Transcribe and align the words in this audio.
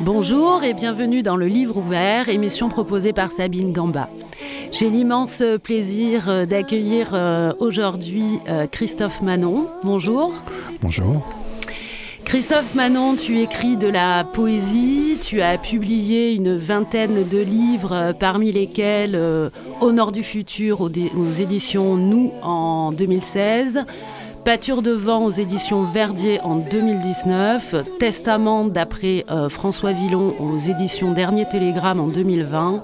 Bonjour 0.00 0.64
et 0.64 0.74
bienvenue 0.74 1.22
dans 1.22 1.36
le 1.36 1.46
Livre 1.46 1.76
ouvert, 1.76 2.28
émission 2.28 2.68
proposée 2.68 3.12
par 3.12 3.30
Sabine 3.30 3.72
Gamba. 3.72 4.08
J'ai 4.72 4.88
l'immense 4.88 5.44
plaisir 5.62 6.28
euh, 6.28 6.46
d'accueillir 6.46 7.10
euh, 7.12 7.52
aujourd'hui 7.60 8.40
euh, 8.48 8.66
Christophe 8.66 9.22
Manon. 9.22 9.68
Bonjour. 9.84 10.32
Bonjour. 10.82 11.39
Christophe 12.30 12.76
Manon, 12.76 13.16
tu 13.16 13.40
écris 13.40 13.76
de 13.76 13.88
la 13.88 14.22
poésie, 14.22 15.18
tu 15.20 15.42
as 15.42 15.58
publié 15.58 16.32
une 16.32 16.56
vingtaine 16.56 17.26
de 17.26 17.38
livres, 17.38 18.14
parmi 18.20 18.52
lesquels 18.52 19.20
Au 19.80 19.90
Nord 19.90 20.12
du 20.12 20.22
Futur 20.22 20.80
aux, 20.80 20.88
éditions 20.88 21.96
Nous 21.96 22.30
en 22.40 22.92
2016, 22.92 23.84
Pâture 24.44 24.80
de 24.80 24.92
vent 24.92 25.24
aux 25.24 25.32
éditions 25.32 25.82
Verdier 25.82 26.40
en 26.42 26.54
2019, 26.54 27.98
Testament 27.98 28.64
d'après 28.64 29.24
François 29.48 29.90
Villon 29.90 30.32
aux 30.38 30.56
éditions 30.56 31.10
Dernier 31.10 31.48
Télégramme 31.48 31.98
en 31.98 32.06
2020 32.06 32.82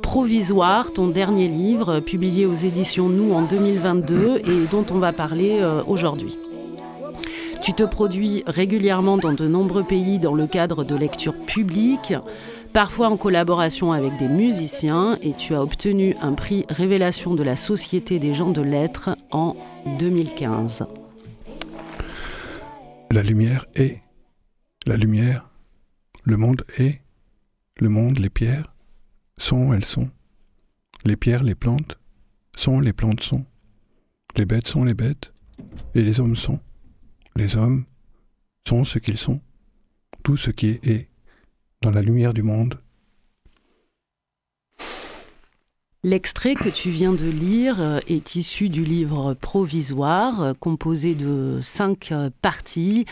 Provisoire, 0.00 0.90
ton 0.94 1.08
dernier 1.08 1.48
livre, 1.48 2.00
publié 2.00 2.46
aux 2.46 2.54
éditions 2.54 3.10
Nous 3.10 3.34
en 3.34 3.42
2022 3.42 4.38
et 4.38 4.66
dont 4.70 4.86
on 4.90 4.98
va 4.98 5.12
parler 5.12 5.58
euh, 5.60 5.82
aujourd'hui. 5.86 6.38
Tu 7.62 7.74
te 7.74 7.82
produis 7.82 8.42
régulièrement 8.46 9.18
dans 9.18 9.32
de 9.32 9.46
nombreux 9.46 9.84
pays 9.84 10.18
dans 10.18 10.34
le 10.34 10.46
cadre 10.46 10.82
de 10.82 10.96
lectures 10.96 11.36
publiques, 11.44 12.14
parfois 12.72 13.08
en 13.08 13.18
collaboration 13.18 13.92
avec 13.92 14.16
des 14.16 14.28
musiciens, 14.28 15.18
et 15.20 15.34
tu 15.34 15.54
as 15.54 15.62
obtenu 15.62 16.16
un 16.22 16.32
prix 16.32 16.64
Révélation 16.70 17.34
de 17.34 17.42
la 17.42 17.56
Société 17.56 18.18
des 18.18 18.32
gens 18.32 18.50
de 18.50 18.62
lettres 18.62 19.10
en 19.30 19.56
2015. 19.98 20.86
La 23.10 23.22
lumière 23.22 23.66
est. 23.74 24.00
La 24.86 24.96
lumière. 24.96 25.50
Le 26.24 26.38
monde 26.38 26.64
est. 26.78 27.02
Le 27.78 27.90
monde, 27.90 28.18
les 28.18 28.30
pierres 28.30 28.72
sont, 29.36 29.74
elles 29.74 29.84
sont. 29.84 30.08
Les 31.04 31.16
pierres, 31.16 31.42
les 31.42 31.54
plantes, 31.54 31.98
sont, 32.56 32.80
les 32.80 32.94
plantes 32.94 33.22
sont. 33.22 33.44
Les 34.36 34.46
bêtes 34.46 34.68
sont 34.68 34.84
les 34.84 34.94
bêtes, 34.94 35.32
et 35.94 36.02
les 36.02 36.20
hommes 36.20 36.36
sont. 36.36 36.60
Les 37.36 37.56
hommes 37.56 37.84
sont 38.68 38.84
ce 38.84 38.98
qu'ils 38.98 39.18
sont. 39.18 39.40
Tout 40.22 40.36
ce 40.36 40.50
qui 40.50 40.80
est 40.82 41.08
dans 41.82 41.90
la 41.90 42.02
lumière 42.02 42.34
du 42.34 42.42
monde. 42.42 42.78
L'extrait 46.02 46.54
que 46.54 46.70
tu 46.70 46.88
viens 46.88 47.12
de 47.12 47.26
lire 47.26 47.76
euh, 47.78 48.00
est 48.08 48.34
issu 48.34 48.70
du 48.70 48.84
livre 48.84 49.34
Provisoire, 49.34 50.40
euh, 50.40 50.52
composé 50.58 51.14
de 51.14 51.60
cinq 51.62 52.10
euh, 52.10 52.30
parties, 52.40 53.04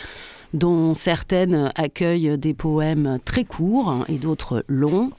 dont 0.55 0.95
certaines 0.95 1.71
accueillent 1.75 2.39
des 2.39 2.55
poèmes 2.55 3.19
très 3.27 3.45
courts 3.45 4.07
et 4.09 4.17
d'autres 4.17 4.65
longs. 4.69 5.11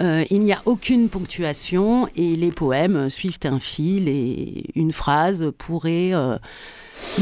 Il 0.00 0.42
n'y 0.42 0.52
a 0.52 0.62
aucune 0.64 1.08
ponctuation 1.08 2.08
et 2.14 2.36
les 2.36 2.52
poèmes 2.52 3.10
suivent 3.10 3.40
un 3.44 3.58
fil 3.58 4.08
et 4.08 4.70
une 4.76 4.92
phrase 4.92 5.50
pourrait 5.58 6.12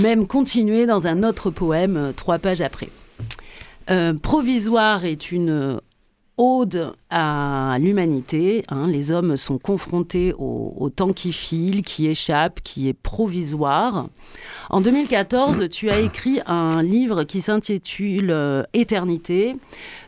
même 0.00 0.26
continuer 0.26 0.86
dans 0.86 1.06
un 1.06 1.22
autre 1.22 1.50
poème 1.50 1.96
euh, 1.96 2.12
trois 2.12 2.38
pages 2.38 2.60
après. 2.60 2.88
provisoire 4.22 5.04
est 5.04 5.30
une 5.30 5.80
ode 6.36 6.92
à 7.10 7.76
l'humanité. 7.80 8.62
Hein. 8.68 8.86
les 8.86 9.10
hommes 9.10 9.36
sont 9.36 9.58
confrontés 9.58 10.34
au, 10.38 10.90
temps 10.94 11.12
qui 11.12 11.32
file, 11.32 11.82
qui 11.82 12.06
échappe, 12.06 12.60
qui 12.62 12.88
est 12.88 12.92
provisoire. 12.92 14.08
En 14.70 14.80
2014, 14.80 15.68
tu 15.70 15.90
as 15.90 15.98
écrit 15.98 16.40
un 16.46 16.82
livre 16.82 17.24
qui 17.24 17.40
s'intitule 17.40 18.30
euh, 18.30 18.62
Éternité. 18.72 19.56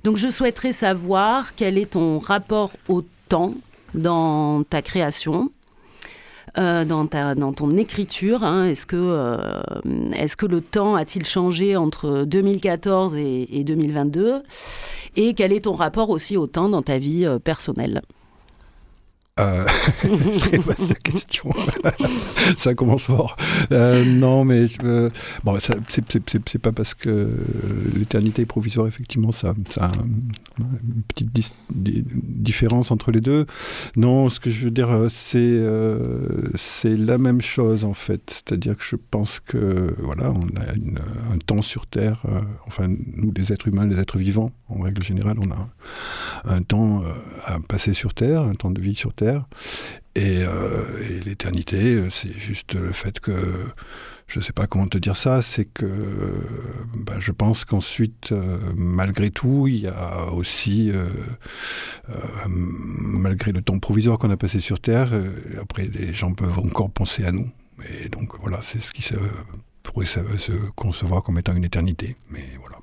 Donc 0.04 0.16
je 0.16 0.28
souhaiterais 0.28 0.72
savoir 0.72 1.54
quel 1.54 1.78
est 1.78 1.90
ton 1.90 2.18
rapport 2.18 2.70
au 2.88 3.02
temps 3.28 3.54
dans 3.94 4.62
ta 4.64 4.82
création. 4.82 5.50
Euh, 6.58 6.84
dans, 6.84 7.06
ta, 7.06 7.36
dans 7.36 7.52
ton 7.52 7.70
écriture 7.76 8.42
hein. 8.42 8.64
Est-ce 8.64 8.84
que, 8.84 8.96
euh, 8.96 9.38
est 10.12 10.34
que 10.34 10.46
le 10.46 10.60
temps 10.60 10.96
a-t-il 10.96 11.24
changé 11.24 11.76
entre 11.76 12.24
2014 12.24 13.14
et, 13.14 13.46
et 13.52 13.62
2022 13.62 14.42
et 15.14 15.34
quel 15.34 15.52
est 15.52 15.66
ton 15.66 15.74
rapport 15.74 16.10
aussi 16.10 16.36
au 16.36 16.48
temps 16.48 16.68
dans 16.68 16.82
ta 16.82 16.98
vie 16.98 17.26
euh, 17.26 17.38
personnelle? 17.38 18.02
Euh, 19.38 19.64
très 20.40 20.58
vaste 20.58 20.98
question. 21.02 21.50
ça 22.58 22.74
commence 22.74 23.02
fort. 23.02 23.36
Euh, 23.72 24.04
non, 24.04 24.44
mais 24.44 24.66
je, 24.66 25.10
bon, 25.44 25.58
c'est 25.60 26.58
pas 26.58 26.72
parce 26.72 26.94
que 26.94 27.28
l'éternité 27.94 28.42
est 28.42 28.46
provisoire, 28.46 28.86
effectivement, 28.86 29.32
ça, 29.32 29.54
ça 29.70 29.90
une 30.58 31.02
petite 31.02 31.54
différence 31.72 32.90
entre 32.90 33.10
les 33.10 33.20
deux. 33.20 33.46
Non, 33.96 34.28
ce 34.28 34.40
que 34.40 34.50
je 34.50 34.64
veux 34.64 34.70
dire, 34.70 35.06
c'est 35.10 35.38
euh, 35.38 36.50
c'est 36.54 36.96
la 36.96 37.18
même 37.18 37.40
chose 37.40 37.84
en 37.84 37.94
fait. 37.94 38.30
C'est-à-dire 38.30 38.76
que 38.76 38.84
je 38.84 38.96
pense 38.96 39.40
que 39.40 39.94
voilà, 39.98 40.30
on 40.30 40.46
a 40.60 41.32
un 41.32 41.38
temps 41.38 41.62
sur 41.62 41.86
Terre. 41.86 42.22
Euh, 42.28 42.40
enfin, 42.66 42.88
nous, 42.88 43.32
les 43.36 43.52
êtres 43.52 43.68
humains, 43.68 43.86
les 43.86 43.98
êtres 43.98 44.18
vivants, 44.18 44.52
en 44.68 44.82
règle 44.82 45.02
générale, 45.02 45.36
on 45.40 45.50
a 45.50 45.68
un 46.44 46.62
temps 46.62 47.02
euh, 47.02 47.12
à 47.44 47.58
passer 47.60 47.94
sur 47.94 48.14
Terre, 48.14 48.42
un 48.42 48.54
temps 48.54 48.70
de 48.70 48.80
vie 48.80 48.94
sur 48.94 49.12
Terre 49.14 49.27
euh, 50.18 51.08
et, 51.08 51.20
l'éternité, 51.20 51.94
euh, 51.94 52.10
c'est 52.10 52.32
juste 52.32 52.74
le 52.74 52.92
fait 52.92 53.20
que, 53.20 53.32
je 54.26 54.40
ne 54.40 54.44
sais 54.44 54.52
pas 54.52 54.66
comment 54.66 54.86
te 54.86 54.98
dire 54.98 55.16
ça, 55.16 55.42
c'est 55.42 55.64
que 55.64 55.86
bah, 56.94 57.14
je 57.18 57.32
pense 57.32 57.64
qu'ensuite, 57.64 58.32
euh, 58.32 58.58
malgré 58.76 59.30
tout, 59.30 59.66
il 59.68 59.80
y 59.80 59.86
a 59.86 60.32
aussi, 60.32 60.92
malgré 62.46 63.52
le 63.52 63.62
temps 63.62 63.78
provisoire 63.78 64.18
qu'on 64.18 64.30
a 64.30 64.36
passé 64.36 64.60
sur 64.60 64.80
Terre, 64.80 65.12
après 65.60 65.86
les 65.86 66.12
gens 66.12 66.32
peuvent 66.32 66.58
encore 66.58 66.90
penser 66.90 67.24
à 67.24 67.32
nous. 67.32 67.50
Et 68.02 68.08
donc 68.08 68.38
voilà, 68.40 68.60
c'est 68.62 68.82
ce 68.82 68.92
qui 68.92 69.02
se, 69.02 69.14
pourrait 69.82 70.06
se 70.06 70.20
concevoir 70.74 71.22
comme 71.22 71.38
étant 71.38 71.54
une 71.54 71.64
éternité. 71.64 72.16
Mais 72.30 72.44
voilà. 72.60 72.77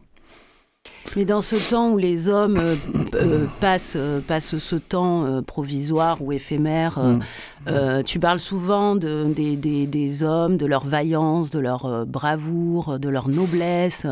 Mais 1.16 1.26
dans 1.26 1.42
ce 1.42 1.56
temps 1.70 1.92
où 1.92 1.98
les 1.98 2.28
hommes 2.28 2.58
euh, 2.58 2.76
euh, 3.16 3.46
passent, 3.62 3.94
euh, 3.96 4.20
passent, 4.20 4.58
ce 4.58 4.76
temps 4.76 5.42
provisoire 5.44 6.22
ou 6.22 6.32
éphémère, 6.32 7.00
mm. 7.00 8.04
tu 8.04 8.20
parles 8.20 8.40
souvent 8.40 8.96
de, 8.96 9.26
des, 9.34 9.56
des, 9.56 9.88
des, 9.88 10.24
hommes, 10.24 10.58
de 10.58 10.66
leur 10.66 10.86
vaillance, 10.86 11.50
de 11.52 11.60
leur 11.60 12.06
bravoure, 12.06 13.00
de 13.00 13.10
leur 13.10 13.28
noblesse. 13.30 14.06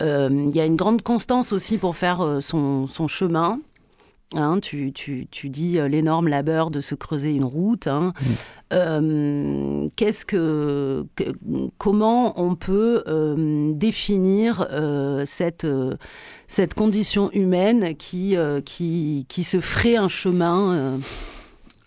Il 0.00 0.50
y 0.54 0.60
a 0.60 0.64
une 0.64 0.76
grande 0.76 1.02
constance 1.02 1.52
aussi 1.52 1.78
pour 1.78 1.96
faire 1.96 2.38
son, 2.40 2.86
son 2.86 3.08
chemin. 3.08 3.58
Hein, 4.34 4.58
tu, 4.60 4.92
tu, 4.92 5.28
tu, 5.30 5.48
dis 5.50 5.78
l'énorme 5.88 6.26
labeur 6.26 6.70
de 6.70 6.80
se 6.80 6.96
creuser 6.96 7.32
une 7.32 7.44
route. 7.44 7.86
Hein. 7.86 8.12
Mm. 8.20 8.24
Euh, 8.72 9.88
qu'est-ce 9.94 10.26
que, 10.26 11.06
comment 11.78 12.40
on 12.40 12.56
peut 12.56 13.04
euh, 13.06 13.72
définir 13.72 14.66
euh, 14.72 15.22
cette, 15.24 15.66
cette 16.48 16.74
condition 16.74 17.30
humaine 17.32 17.94
qui, 17.96 18.36
qui, 18.64 19.26
qui 19.28 19.44
se 19.44 19.60
ferait 19.60 19.96
un 19.96 20.08
chemin 20.08 20.98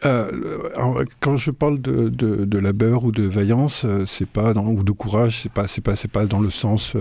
quand 0.02 1.36
je 1.36 1.52
parle 1.52 1.82
de, 1.82 2.08
de, 2.08 2.46
de, 2.46 2.58
labeur 2.58 3.04
ou 3.04 3.12
de 3.12 3.24
vaillance, 3.24 3.86
c'est 4.08 4.30
pas 4.30 4.54
dans, 4.54 4.66
ou 4.68 4.84
de 4.84 4.94
courage, 4.94 5.42
c'est 5.44 5.52
pas 5.52 5.68
c'est 5.68 5.82
pas 5.82 5.98
c'est 5.98 6.08
pas 6.08 6.26
dans 6.26 6.40
le 6.40 6.50
sens 6.50 6.96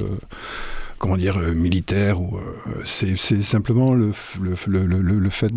comment 0.98 1.16
dire, 1.16 1.38
euh, 1.38 1.54
militaire. 1.54 2.20
Ou, 2.20 2.36
euh, 2.36 2.82
c'est, 2.84 3.16
simplement 3.42 3.94
le, 3.94 4.12
le, 4.40 4.56
le, 4.86 5.00
le 5.00 5.30
fait 5.30 5.52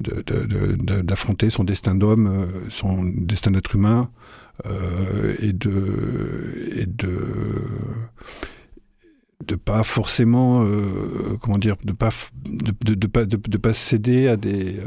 d'affronter 0.00 1.50
son 1.50 1.64
destin 1.64 1.94
d'homme, 1.94 2.26
euh, 2.26 2.46
son 2.70 3.04
destin 3.04 3.50
d'être 3.50 3.74
humain, 3.74 4.10
et 5.40 5.52
de... 5.52 6.72
Et 6.74 6.86
de 6.86 7.08
de 7.08 7.37
pas 9.68 9.84
forcément 9.84 10.64
comment 11.40 11.58
dire 11.58 11.76
de 11.84 11.92
pas 11.92 12.10
de, 12.44 12.94
de, 12.94 13.06
pas 13.06 13.24
de, 13.26 13.36
pas 13.36 13.72
céder 13.74 14.28
à 14.28 14.36
des 14.36 14.80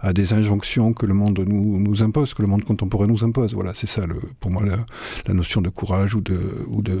à 0.00 0.12
des 0.12 0.32
injonctions 0.32 0.92
que 0.92 1.06
le 1.06 1.14
monde 1.14 1.42
nous, 1.46 1.78
nous 1.78 2.02
impose 2.02 2.34
que 2.34 2.42
le 2.42 2.48
monde 2.48 2.64
contemporain 2.64 3.06
nous 3.06 3.24
impose 3.24 3.54
voilà 3.54 3.72
c'est 3.74 3.86
ça 3.86 4.06
le, 4.06 4.16
pour 4.38 4.50
moi 4.50 4.64
la, 4.64 4.78
la, 5.26 5.34
notion 5.34 5.60
de 5.60 5.70
courage 5.70 6.14
ou 6.14 6.20
de 6.20 6.38
ou 6.68 6.82
de 6.82 6.98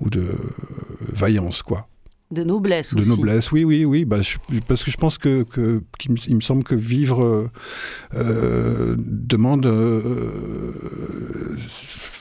ou 0.00 0.10
de 0.10 0.26
vaillance, 1.12 1.62
quoi. 1.62 1.86
De 2.30 2.44
noblesse 2.44 2.92
aussi. 2.94 3.02
De 3.02 3.08
noblesse, 3.08 3.50
oui, 3.50 3.64
oui, 3.64 3.84
oui. 3.84 4.04
Bah, 4.04 4.18
parce 4.68 4.84
que 4.84 4.90
je 4.90 4.96
pense 4.96 5.18
que, 5.18 5.42
que 5.42 5.82
il 6.28 6.36
me 6.36 6.40
semble 6.40 6.62
que 6.62 6.76
vivre 6.76 7.24
euh, 7.24 7.50
euh 8.14 8.96
demande, 8.98 9.66
euh, 9.66 10.72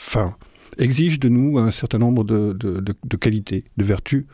enfin, 0.08 0.36
exige 0.80 1.20
de 1.20 1.30
nous 1.30 1.58
un 1.58 1.72
certain 1.72 2.00
nombre 2.00 2.24
de, 2.24 2.54
de, 2.54 3.18
qualités, 3.18 3.66
de 3.78 3.84
vertus, 3.84 4.26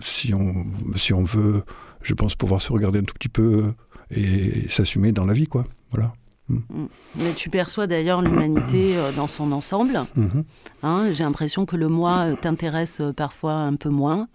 si, 0.00 0.32
on, 0.34 0.66
si 0.96 1.12
on 1.12 1.24
veut, 1.24 1.62
je 2.02 2.14
pense, 2.14 2.34
pouvoir 2.34 2.60
se 2.60 2.72
regarder 2.72 3.00
un 3.00 3.04
tout 3.04 3.14
petit 3.14 3.28
peu 3.28 3.72
et 4.10 4.68
s'assumer 4.68 5.12
dans 5.12 5.24
la 5.24 5.32
vie, 5.32 5.46
quoi. 5.46 5.64
Voilà. 5.90 6.14
Mm. 6.48 6.56
Mm. 6.56 6.88
Mais 7.16 7.32
tu 7.34 7.50
perçois 7.50 7.86
d'ailleurs 7.86 8.22
l'humanité 8.22 8.94
dans 9.16 9.26
son 9.26 9.52
ensemble. 9.52 10.04
Mm-hmm. 10.16 10.44
Hein, 10.82 11.12
j'ai 11.12 11.24
l'impression 11.24 11.66
que 11.66 11.76
le 11.76 11.88
moi 11.88 12.28
t'intéresse 12.40 13.02
parfois 13.16 13.54
un 13.54 13.76
peu 13.76 13.88
moins. 13.88 14.28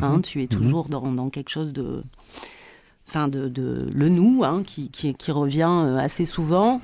Hein, 0.00 0.18
mm-hmm. 0.18 0.22
tu 0.22 0.42
es 0.42 0.46
toujours 0.46 0.88
mm-hmm. 0.88 1.14
dans, 1.14 1.30
quelque 1.30 1.50
chose 1.50 1.72
de, 1.72 2.02
enfin 3.08 3.28
de, 3.28 3.50
le 3.92 4.08
nous 4.08 4.44
hein, 4.44 4.62
qui, 4.64 4.90
revient 5.28 5.68
euh, 5.68 5.96
assez 5.96 6.24
souvent. 6.24 6.80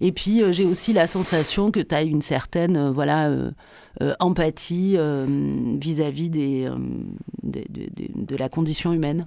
Et 0.00 0.12
puis 0.12 0.42
euh, 0.42 0.52
j'ai 0.52 0.64
aussi 0.64 0.92
la 0.92 1.06
sensation 1.06 1.70
que 1.70 1.80
tu 1.80 1.94
as 1.94 2.02
une 2.02 2.22
certaine 2.22 2.76
euh, 2.76 2.90
voilà 2.90 3.30
empathie 4.20 4.96
vis-à-vis 5.80 6.30
de, 6.30 6.70
la 8.38 8.48
condition 8.48 8.92
humaine. 8.92 9.24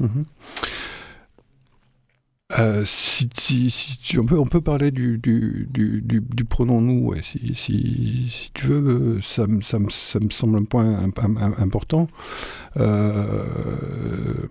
Mm-hmm. 2.49 2.85
si, 2.85 4.17
on, 4.17 4.25
peut, 4.45 4.61
parler 4.61 4.91
du, 4.91 5.19
pronom 6.47 6.79
nous, 6.79 7.13
si, 7.21 8.51
tu 8.53 8.67
veux, 8.67 9.19
ça, 9.21 9.45
ça, 9.61 9.77
ça, 9.89 10.19
me 10.19 10.29
semble 10.29 10.57
un 10.57 10.63
point 10.63 11.03
important. 11.57 12.07
Euh, 12.77 14.47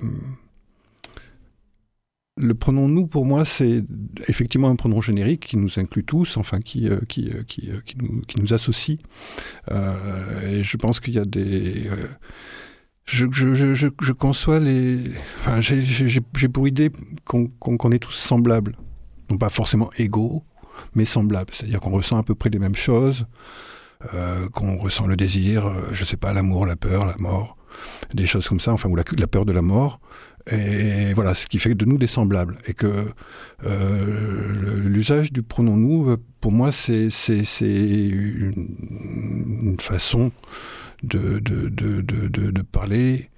le 2.37 2.55
pronom 2.55 2.89
nous, 2.89 3.07
pour 3.07 3.27
moi, 3.27 3.45
c'est 3.45 3.85
effectivement 4.29 4.71
un 4.71 4.77
pronom 4.77 5.01
générique 5.01 5.47
qui 5.47 5.57
nous 5.57 5.79
inclut 5.79 6.05
tous, 6.05 6.37
enfin 6.37 6.61
qui, 6.61 6.89
euh, 6.89 7.01
qui, 7.09 7.29
euh, 7.31 7.39
euh, 7.39 7.81
qui, 7.85 7.97
nous, 7.99 8.23
qui, 8.23 8.41
nous, 8.41 8.55
associe. 8.55 8.99
et 9.71 10.63
je 10.63 10.77
pense 10.77 11.01
qu'il 11.01 11.15
y 11.15 11.19
a 11.19 11.25
des. 11.25 11.89
Je, 13.05 13.27
je, 13.31 13.55
je, 13.55 13.75
je, 13.75 14.13
conçois 14.13 14.61
les. 14.61 14.99
Enfin, 15.41 15.61
j'ai 15.61 16.49
pour 16.49 16.69
idée 16.69 16.91
qu'on 17.25 17.93
est 17.93 17.99
tous 17.99 18.13
semblables. 18.13 18.77
Non 19.29 19.37
pas 19.37 19.49
forcément 19.49 19.91
égaux, 19.99 20.43
mais 20.95 21.05
semblables. 21.05 21.53
C'est-à-dire 21.53 21.81
qu'on 21.81 21.91
ressent 21.91 22.19
à 22.19 22.23
peu 22.23 22.35
près 22.35 22.51
les 22.51 22.59
mêmes 22.59 22.77
choses, 22.77 23.27
qu'on 24.53 24.77
ressent 24.77 25.07
le 25.07 25.17
désir, 25.17 25.71
je 25.93 26.05
sais 26.05 26.17
pas, 26.17 26.33
l'amour, 26.33 26.67
la 26.67 26.77
peur, 26.77 27.07
la 27.07 27.17
mort, 27.19 27.57
des 28.15 28.27
choses 28.27 28.49
comme 28.49 28.61
ça, 28.61 28.73
enfin, 28.73 28.89
ou 28.89 28.97
la, 28.97 29.05
la 29.17 29.27
peur 29.27 29.45
de 29.45 29.53
la 29.53 29.63
mort. 29.63 30.01
Et 30.51 31.13
voilà, 31.15 31.35
ce 31.35 31.47
qui 31.47 31.59
fait 31.59 31.75
de 31.75 31.85
nous 31.85 31.99
des 31.99 32.07
semblables. 32.07 32.59
Et 32.67 32.75
que 32.75 33.07
euh, 33.65 34.81
l'usage 34.85 35.33
du 35.33 35.43
pronom 35.43 35.77
nous, 35.77 36.17
pour 36.41 36.53
moi, 36.53 36.73
c'est 36.73 37.09
une, 37.61 38.55
façon 39.79 40.33
de, 41.03 41.39
de, 41.39 41.69
de, 41.69 42.01
de 42.51 42.63
parler 42.63 43.31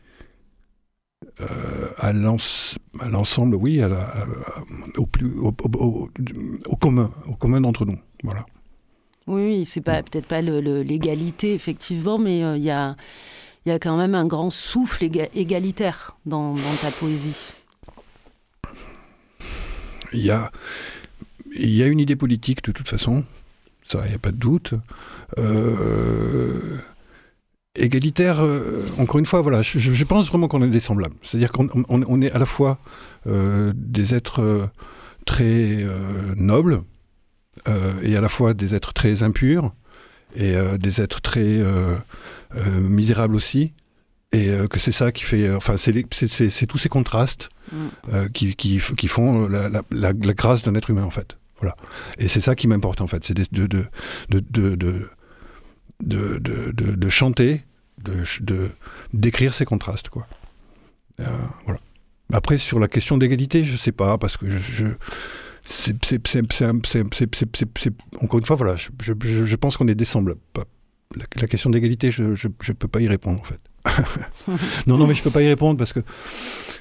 euh, 1.40 1.88
à 1.98 2.12
l'ensemble, 2.12 3.56
oui, 3.56 3.82
à 3.82 3.88
au, 4.96 5.06
plus, 5.06 5.32
au, 5.38 5.54
au, 6.66 6.76
commun, 6.76 7.10
au 7.26 7.34
commun 7.34 7.60
d'entre 7.60 7.84
nous. 7.84 7.98
Voilà. 8.22 8.46
Oui, 9.26 9.64
c'est 9.64 9.80
pas 9.80 10.02
peut-être 10.02 10.26
pas 10.26 10.40
l'égalité 10.42 11.54
effectivement, 11.54 12.18
mais 12.18 12.42
euh, 12.42 12.56
il 12.56 12.64
y 12.64 12.70
a 12.70 12.96
il 13.64 13.68
y 13.68 13.72
a 13.72 13.78
quand 13.78 13.96
même 13.96 14.14
un 14.14 14.26
grand 14.26 14.50
souffle 14.50 15.04
égalitaire 15.34 16.16
dans, 16.26 16.54
ta 16.80 16.90
poésie. 16.90 17.52
Il 20.12 20.20
y 20.20 20.30
a, 20.30 20.50
une 21.56 22.00
idée 22.00 22.16
politique 22.16 22.64
de 22.64 22.72
toute 22.72 22.88
façon, 22.88 23.24
ça, 23.88 24.00
il 24.04 24.10
n'y 24.10 24.14
a 24.14 24.18
pas 24.18 24.32
de 24.32 24.36
doute. 24.36 24.74
Euh, 25.38 26.78
égalitaire, 27.76 28.40
euh, 28.40 28.84
encore 28.98 29.18
une 29.18 29.26
fois, 29.26 29.42
voilà, 29.42 29.62
je, 29.62 30.04
pense 30.04 30.28
vraiment 30.28 30.48
qu'on 30.48 30.62
est 30.62 30.68
des 30.68 30.80
semblables. 30.80 31.14
C'est-à-dire 31.22 31.52
qu'on 31.52 31.68
on, 31.88 32.20
est 32.20 32.32
à 32.32 32.38
la 32.38 32.46
fois 32.46 32.78
euh, 33.26 33.72
des 33.76 34.14
êtres 34.14 34.68
très 35.24 35.86
nobles 36.36 36.82
et 38.02 38.16
à 38.16 38.20
la 38.20 38.28
fois 38.28 38.54
des 38.54 38.74
êtres 38.74 38.92
très 38.92 39.22
impurs 39.22 39.72
et 40.34 40.54
des 40.78 41.00
êtres 41.00 41.20
très 41.20 41.60
euh, 42.54 42.80
misérable 42.80 43.34
aussi, 43.34 43.72
et 44.32 44.50
euh, 44.50 44.68
que 44.68 44.78
c'est 44.78 44.92
ça 44.92 45.10
qui 45.10 45.24
fait, 45.24 45.46
euh, 45.46 45.56
enfin, 45.56 45.76
c'est 45.78 46.66
tous 46.66 46.78
ces 46.78 46.90
contrastes 46.90 47.48
mm. 47.72 48.28
qui, 48.34 48.54
qui, 48.56 48.78
qui, 48.96 49.08
font 49.08 49.48
la, 49.48 49.70
la, 49.70 49.82
la, 49.90 50.12
grâce 50.12 50.62
d'un 50.62 50.74
être 50.74 50.90
humain, 50.90 51.04
en 51.04 51.10
fait. 51.10 51.38
Voilà. 51.60 51.76
Et 52.18 52.28
c'est 52.28 52.42
ça 52.42 52.54
qui 52.54 52.68
m'importe, 52.68 53.00
en 53.00 53.06
fait, 53.06 53.24
c'est 53.24 53.34
de 53.34 53.46
de, 53.52 53.66
de, 54.28 54.40
de, 54.50 54.76
de, 56.02 56.72
de, 56.72 57.08
chanter, 57.08 57.62
de, 58.02 58.68
d'écrire 59.14 59.54
ces 59.54 59.64
contrastes, 59.64 60.10
quoi. 60.10 60.26
voilà. 61.64 61.80
Après, 62.34 62.58
sur 62.58 62.80
la 62.80 62.88
question 62.88 63.16
d'égalité, 63.16 63.64
je 63.64 63.76
sais 63.76 63.92
pas, 63.92 64.18
parce 64.18 64.36
que 64.36 64.50
je, 64.50 64.58
je 64.58 64.86
c'est, 65.64 65.94
encore 68.20 68.38
une 68.38 68.46
fois, 68.46 68.56
voilà, 68.56 68.76
je, 68.76 68.90
je, 69.02 69.44
je 69.44 69.56
pense 69.56 69.76
qu'on 69.76 69.88
est 69.88 69.94
décembre 69.94 70.34
la, 71.36 71.46
question 71.46 71.70
d'égalité, 71.70 72.10
je 72.10 72.24
ne 72.24 72.72
peux 72.72 72.88
pas 72.88 73.00
y 73.00 73.08
répondre 73.08 73.40
en 73.40 73.44
fait. 73.44 73.60
non, 74.86 74.96
non, 74.96 75.06
mais 75.06 75.14
je 75.14 75.22
peux 75.22 75.30
pas 75.30 75.42
y 75.42 75.48
répondre 75.48 75.78
parce 75.78 75.92
que 75.92 76.00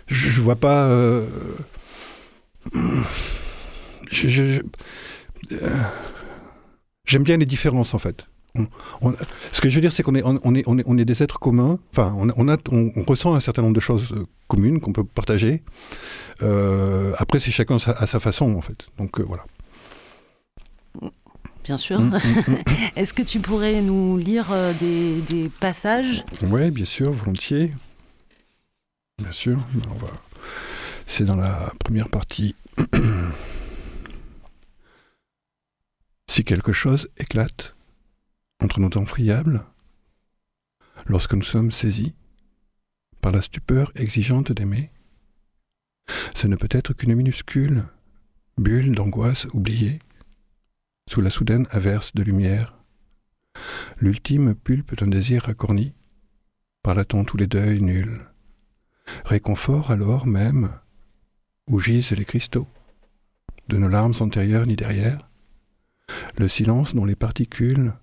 je, 0.07 0.41
vois 0.41 0.55
pas. 0.55 0.85
Euh, 0.85 1.27
j'aime 7.05 7.23
bien 7.23 7.37
les 7.37 7.45
différences 7.45 7.93
en 7.93 7.99
fait. 7.99 8.25
Ce 9.51 9.61
que 9.61 9.69
je 9.69 9.75
veux 9.75 9.81
dire, 9.81 9.93
c'est 9.93 10.03
qu'on 10.03 10.15
est, 10.15 10.23
on 10.25 10.55
est, 10.55 10.63
on 10.67 10.77
est, 10.77 10.83
on 10.85 10.97
est 10.97 11.05
des 11.05 11.23
êtres 11.23 11.39
communs. 11.39 11.79
Enfin, 11.91 12.13
on, 12.17 12.47
a, 12.49 12.57
on, 12.71 13.03
ressent 13.03 13.33
un 13.33 13.39
certain 13.39 13.61
nombre 13.61 13.75
de 13.75 13.79
choses 13.79 14.11
euh, 14.11 14.25
communes 14.47 14.79
qu'on 14.79 14.91
peut 14.91 15.03
partager. 15.03 15.63
Euh, 16.41 17.13
après, 17.17 17.39
c'est 17.39 17.51
chacun 17.51 17.77
à 17.77 18.07
sa 18.07 18.19
façon, 18.19 18.53
en 18.55 18.61
fait. 18.61 18.87
Donc 18.97 19.19
voilà 19.19 19.45
bien 21.63 21.77
sûr. 21.77 21.99
Mm, 21.99 22.09
mm, 22.09 22.17
mm, 22.47 22.57
Est-ce 22.95 23.13
que 23.13 23.21
tu 23.21 23.39
pourrais 23.39 23.81
nous 23.81 24.17
lire 24.17 24.47
euh, 24.51 24.73
des, 24.73 25.49
passages? 25.59 26.23
Oui, 26.43 26.71
bien 26.71 26.85
sûr, 26.85 27.11
volontiers. 27.11 27.73
Bien 29.19 29.31
sûr. 29.31 29.57
C'est 31.05 31.25
dans 31.25 31.35
la 31.35 31.71
première 31.79 32.09
partie. 32.09 32.55
si 36.27 36.43
quelque 36.43 36.71
chose 36.71 37.09
éclate 37.17 37.75
entre 38.61 38.79
nos 38.79 38.89
dents 38.89 39.05
friables, 39.05 39.63
lorsque 41.07 41.33
nous 41.33 41.41
sommes 41.41 41.71
saisis 41.71 42.13
par 43.21 43.31
la 43.31 43.41
stupeur 43.41 43.91
exigeante 43.95 44.51
d'aimer, 44.51 44.91
ce 46.35 46.47
ne 46.47 46.55
peut 46.55 46.69
être 46.71 46.93
qu'une 46.93 47.15
minuscule 47.15 47.85
bulle 48.57 48.93
d'angoisse 48.93 49.47
oubliée 49.53 49.99
sous 51.09 51.21
la 51.21 51.29
soudaine 51.29 51.67
averse 51.71 52.13
de 52.13 52.23
lumière. 52.23 52.77
L'ultime 53.99 54.55
pulpe 54.55 54.95
d'un 54.97 55.07
désir 55.07 55.43
racorni, 55.43 55.93
parla-t-on 56.83 57.23
tous 57.23 57.37
les 57.37 57.47
deuils 57.47 57.81
nuls. 57.81 58.21
Réconfort 59.25 59.91
alors 59.91 60.25
même, 60.25 60.71
où 61.67 61.79
gisent 61.79 62.11
les 62.11 62.25
cristaux, 62.25 62.67
de 63.67 63.77
nos 63.77 63.89
larmes 63.89 64.13
antérieures 64.19 64.65
ni 64.65 64.75
derrière, 64.75 65.29
le 66.37 66.47
silence 66.47 66.95
dont 66.95 67.05
les 67.05 67.15
particules, 67.15 67.93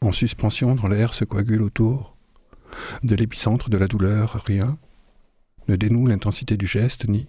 en 0.00 0.12
suspension 0.12 0.74
dans 0.74 0.88
l'air, 0.88 1.14
se 1.14 1.24
coagulent 1.24 1.62
autour, 1.62 2.16
de 3.02 3.14
l'épicentre 3.14 3.70
de 3.70 3.76
la 3.76 3.86
douleur, 3.86 4.42
rien, 4.46 4.78
ne 5.68 5.76
dénoue 5.76 6.06
l'intensité 6.06 6.56
du 6.56 6.66
geste, 6.66 7.08
ni 7.08 7.26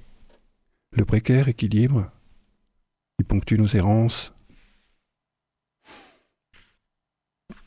le 0.91 1.05
précaire 1.05 1.47
équilibre 1.47 2.11
qui 3.17 3.23
ponctue 3.23 3.55
nos 3.55 3.67
errances. 3.67 4.33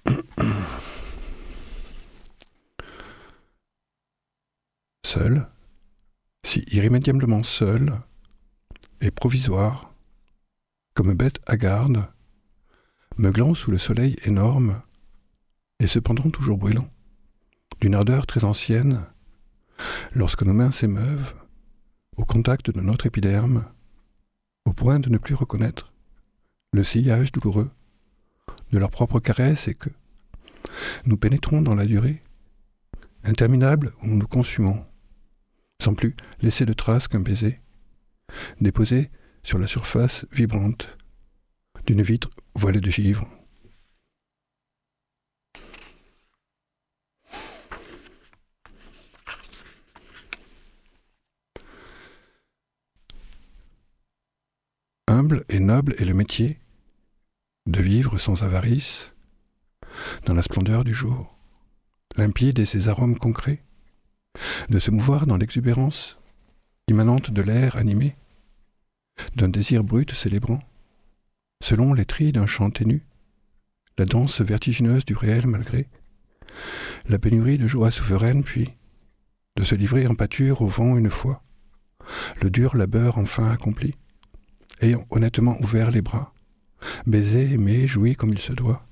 Seul, 5.04 5.46
si 6.42 6.64
irrémédiablement 6.72 7.42
seul 7.42 7.92
et 9.02 9.10
provisoire, 9.10 9.92
comme 10.94 11.12
bête 11.12 11.38
hagarde, 11.46 12.06
meuglant 13.18 13.54
sous 13.54 13.70
le 13.70 13.76
soleil 13.76 14.16
énorme, 14.24 14.80
et 15.82 15.88
cependant 15.88 16.30
toujours 16.30 16.58
brûlant, 16.58 16.88
d'une 17.80 17.96
ardeur 17.96 18.24
très 18.24 18.44
ancienne, 18.44 19.04
lorsque 20.14 20.44
nos 20.44 20.52
mains 20.52 20.70
s'émeuvent 20.70 21.34
au 22.16 22.24
contact 22.24 22.70
de 22.70 22.80
notre 22.80 23.06
épiderme, 23.06 23.64
au 24.64 24.72
point 24.72 25.00
de 25.00 25.08
ne 25.08 25.18
plus 25.18 25.34
reconnaître 25.34 25.92
le 26.72 26.84
sillage 26.84 27.32
douloureux 27.32 27.68
de 28.70 28.78
leur 28.78 28.90
propre 28.90 29.18
caresse 29.18 29.66
et 29.66 29.74
que 29.74 29.90
nous 31.04 31.16
pénétrons 31.16 31.62
dans 31.62 31.74
la 31.74 31.84
durée, 31.84 32.22
interminable 33.24 33.92
où 34.02 34.06
nous 34.06 34.18
nous 34.18 34.28
consumons, 34.28 34.86
sans 35.82 35.94
plus 35.94 36.14
laisser 36.42 36.64
de 36.64 36.74
traces 36.74 37.08
qu'un 37.08 37.18
baiser, 37.18 37.60
déposé 38.60 39.10
sur 39.42 39.58
la 39.58 39.66
surface 39.66 40.26
vibrante 40.30 40.96
d'une 41.86 42.02
vitre 42.02 42.30
voilée 42.54 42.80
de 42.80 42.90
givre. 42.90 43.26
Noble 55.72 55.94
est 55.96 56.04
le 56.04 56.12
métier 56.12 56.58
de 57.64 57.80
vivre 57.80 58.18
sans 58.18 58.42
avarice 58.42 59.14
dans 60.26 60.34
la 60.34 60.42
splendeur 60.42 60.84
du 60.84 60.92
jour, 60.92 61.34
limpide 62.18 62.58
et 62.58 62.66
ses 62.66 62.88
arômes 62.88 63.16
concrets, 63.16 63.62
de 64.68 64.78
se 64.78 64.90
mouvoir 64.90 65.26
dans 65.26 65.38
l'exubérance 65.38 66.18
immanente 66.88 67.30
de 67.30 67.40
l'air 67.40 67.76
animé, 67.76 68.16
d'un 69.34 69.48
désir 69.48 69.82
brut 69.82 70.12
célébrant, 70.12 70.60
selon 71.62 71.94
les 71.94 72.04
tris 72.04 72.32
d'un 72.32 72.44
chant 72.44 72.68
ténu, 72.68 73.06
la 73.96 74.04
danse 74.04 74.42
vertigineuse 74.42 75.06
du 75.06 75.14
réel 75.14 75.46
malgré, 75.46 75.88
la 77.08 77.18
pénurie 77.18 77.56
de 77.56 77.66
joie 77.66 77.90
souveraine, 77.90 78.44
puis 78.44 78.74
de 79.56 79.64
se 79.64 79.74
livrer 79.74 80.06
en 80.06 80.14
pâture 80.14 80.60
au 80.60 80.66
vent 80.66 80.98
une 80.98 81.08
fois, 81.08 81.42
le 82.42 82.50
dur 82.50 82.76
labeur 82.76 83.16
enfin 83.16 83.50
accompli, 83.50 83.94
ayant 84.82 85.06
honnêtement 85.10 85.56
ouvert 85.62 85.90
les 85.90 86.02
bras, 86.02 86.34
baisé, 87.06 87.52
aimé, 87.52 87.86
joui 87.86 88.14
comme 88.14 88.32
il 88.32 88.38
se 88.38 88.52
doit, 88.52 88.86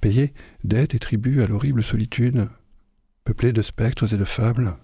payé 0.00 0.32
dettes 0.62 0.94
et 0.94 0.98
tribut 0.98 1.42
à 1.42 1.46
l'horrible 1.46 1.82
solitude, 1.82 2.48
peuplée 3.24 3.52
de 3.52 3.62
spectres 3.62 4.12
et 4.12 4.18
de 4.18 4.24
fables, 4.24 4.76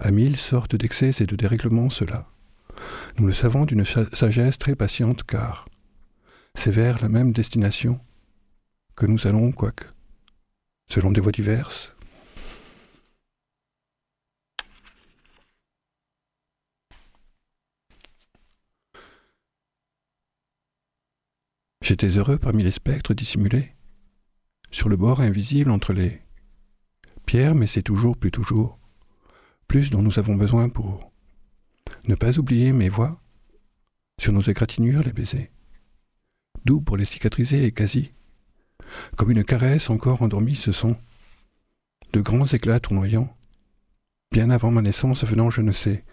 à 0.00 0.10
mille 0.10 0.36
sortes 0.36 0.76
d'excès 0.76 1.10
et 1.20 1.26
de 1.26 1.36
dérèglements 1.36 1.90
cela. 1.90 2.28
Nous 3.18 3.26
le 3.26 3.32
savons 3.32 3.64
d'une 3.64 3.84
sagesse 3.84 4.58
très 4.58 4.74
patiente 4.74 5.24
car 5.24 5.66
c'est 6.54 6.70
vers 6.70 7.02
la 7.02 7.08
même 7.08 7.32
destination 7.32 8.00
que 8.96 9.06
nous 9.06 9.26
allons, 9.26 9.50
quoique, 9.50 9.86
selon 10.88 11.10
des 11.10 11.20
voies 11.20 11.32
diverses. 11.32 11.93
J'étais 21.84 22.16
heureux 22.16 22.38
parmi 22.38 22.62
les 22.62 22.70
spectres 22.70 23.12
dissimulés, 23.12 23.74
sur 24.70 24.88
le 24.88 24.96
bord 24.96 25.20
invisible 25.20 25.70
entre 25.70 25.92
les 25.92 26.22
pierres, 27.26 27.54
mais 27.54 27.66
c'est 27.66 27.82
toujours, 27.82 28.16
plus 28.16 28.30
toujours, 28.30 28.78
plus 29.68 29.90
dont 29.90 30.00
nous 30.00 30.18
avons 30.18 30.34
besoin 30.34 30.70
pour 30.70 31.12
ne 32.08 32.14
pas 32.14 32.38
oublier 32.38 32.72
mes 32.72 32.88
voix, 32.88 33.20
sur 34.18 34.32
nos 34.32 34.40
égratignures 34.40 35.02
les 35.02 35.12
baisers, 35.12 35.52
doux 36.64 36.80
pour 36.80 36.96
les 36.96 37.04
cicatriser 37.04 37.66
et 37.66 37.72
quasi, 37.72 38.14
comme 39.18 39.32
une 39.32 39.44
caresse 39.44 39.90
encore 39.90 40.22
endormie, 40.22 40.56
ce 40.56 40.72
sont 40.72 40.96
de 42.14 42.20
grands 42.22 42.46
éclats 42.46 42.80
tournoyants, 42.80 43.36
bien 44.32 44.48
avant 44.48 44.70
ma 44.70 44.80
naissance 44.80 45.22
venant 45.26 45.50
je 45.50 45.60
ne 45.60 45.72
sais, 45.72 46.06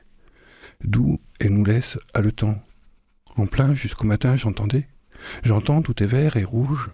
d'où 0.83 1.21
elle 1.39 1.53
nous 1.53 1.63
laisse 1.63 1.97
haletant. 2.13 2.61
En 3.37 3.47
plein 3.47 3.73
jusqu'au 3.73 4.05
matin 4.05 4.35
j'entendais, 4.35 4.89
j'entends 5.43 5.81
tout 5.81 6.01
est 6.03 6.07
vert 6.07 6.37
et 6.37 6.43
rouge, 6.43 6.91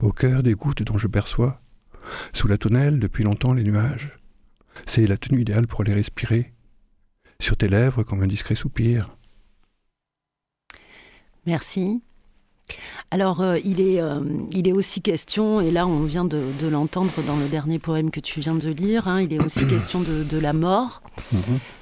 au 0.00 0.12
cœur 0.12 0.42
des 0.42 0.54
gouttes 0.54 0.82
dont 0.82 0.98
je 0.98 1.06
perçois, 1.06 1.60
sous 2.32 2.48
la 2.48 2.58
tonnelle 2.58 2.98
depuis 2.98 3.24
longtemps 3.24 3.54
les 3.54 3.64
nuages. 3.64 4.18
C'est 4.86 5.06
la 5.06 5.16
tenue 5.16 5.42
idéale 5.42 5.66
pour 5.66 5.84
les 5.84 5.94
respirer, 5.94 6.52
sur 7.40 7.56
tes 7.56 7.68
lèvres 7.68 8.02
comme 8.02 8.22
un 8.22 8.26
discret 8.26 8.54
soupir. 8.54 9.16
Merci. 11.46 12.02
Alors, 13.10 13.40
euh, 13.40 13.58
il, 13.64 13.80
est, 13.80 14.00
euh, 14.00 14.20
il 14.52 14.68
est 14.68 14.72
aussi 14.72 15.02
question, 15.02 15.60
et 15.60 15.70
là 15.70 15.86
on 15.86 16.04
vient 16.04 16.24
de, 16.24 16.40
l'entendre 16.70 17.12
dans 17.26 17.36
le 17.36 17.46
dernier 17.46 17.78
poème 17.78 18.10
que 18.10 18.20
tu 18.20 18.40
viens 18.40 18.54
de 18.54 18.70
lire, 18.70 19.06
hein, 19.06 19.20
il 19.20 19.32
est 19.34 19.44
aussi 19.44 19.66
question 19.68 20.00
de, 20.00 20.38
la 20.38 20.52
mort, 20.52 21.02
mhm. 21.32 21.40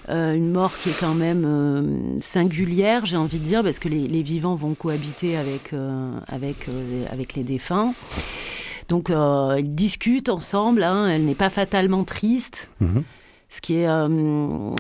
euh, 0.09 0.35
une 0.35 0.51
mort 0.51 0.73
qui 0.83 0.91
est 0.91 0.99
quand 0.99 1.15
même 1.15 2.19
singulière, 2.21 3.07
j'ai 3.07 3.17
envie 3.17 3.39
de 3.39 3.45
dire, 3.45 3.63
parce 3.63 3.79
que 3.79 3.89
les, 3.89 4.23
vivants 4.23 4.55
vont 4.55 4.75
cohabiter 4.75 5.37
avec, 5.37 5.73
avec, 6.27 6.67
avec 7.11 7.35
les 7.35 7.43
défunts. 7.43 7.95
Donc, 8.89 9.09
ils 9.11 9.75
discutent 9.75 10.29
ensemble, 10.29 10.83
hein, 10.83 11.09
elle 11.09 11.25
n'est 11.25 11.35
pas 11.37 11.51
fatalement 11.51 12.05
triste. 12.05 12.69
Mhm 12.81 13.05
ce 13.51 13.61
qui, 13.61 13.79
est, 13.79 13.89
euh, 13.89 14.09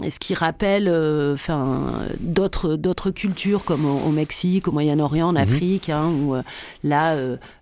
ce 0.08 0.18
qui 0.20 0.32
rappelle 0.32 0.86
euh, 0.88 1.34
enfin, 1.34 1.92
d'autres, 2.20 2.76
d'autres 2.76 3.10
cultures 3.10 3.64
comme 3.64 3.84
au, 3.84 4.10
Mexique, 4.10 4.68
au 4.68 4.72
Moyen-Orient, 4.72 5.28
en 5.28 5.32
mhm. 5.32 5.38
Afrique, 5.38 5.90
hein, 5.90 6.08
où 6.08 6.36
euh, 6.36 6.42
là, 6.84 7.16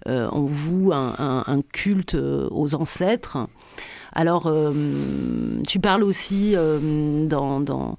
on 0.07 0.43
voue 0.43 0.93
un, 0.93 1.63
culte 1.73 2.15
aux 2.15 2.75
ancêtres. 2.75 3.39
Alors, 4.13 4.53
tu 5.67 5.81
parles 5.81 6.03
aussi 6.03 6.55
dans, 6.55 7.61
dans 7.61 7.97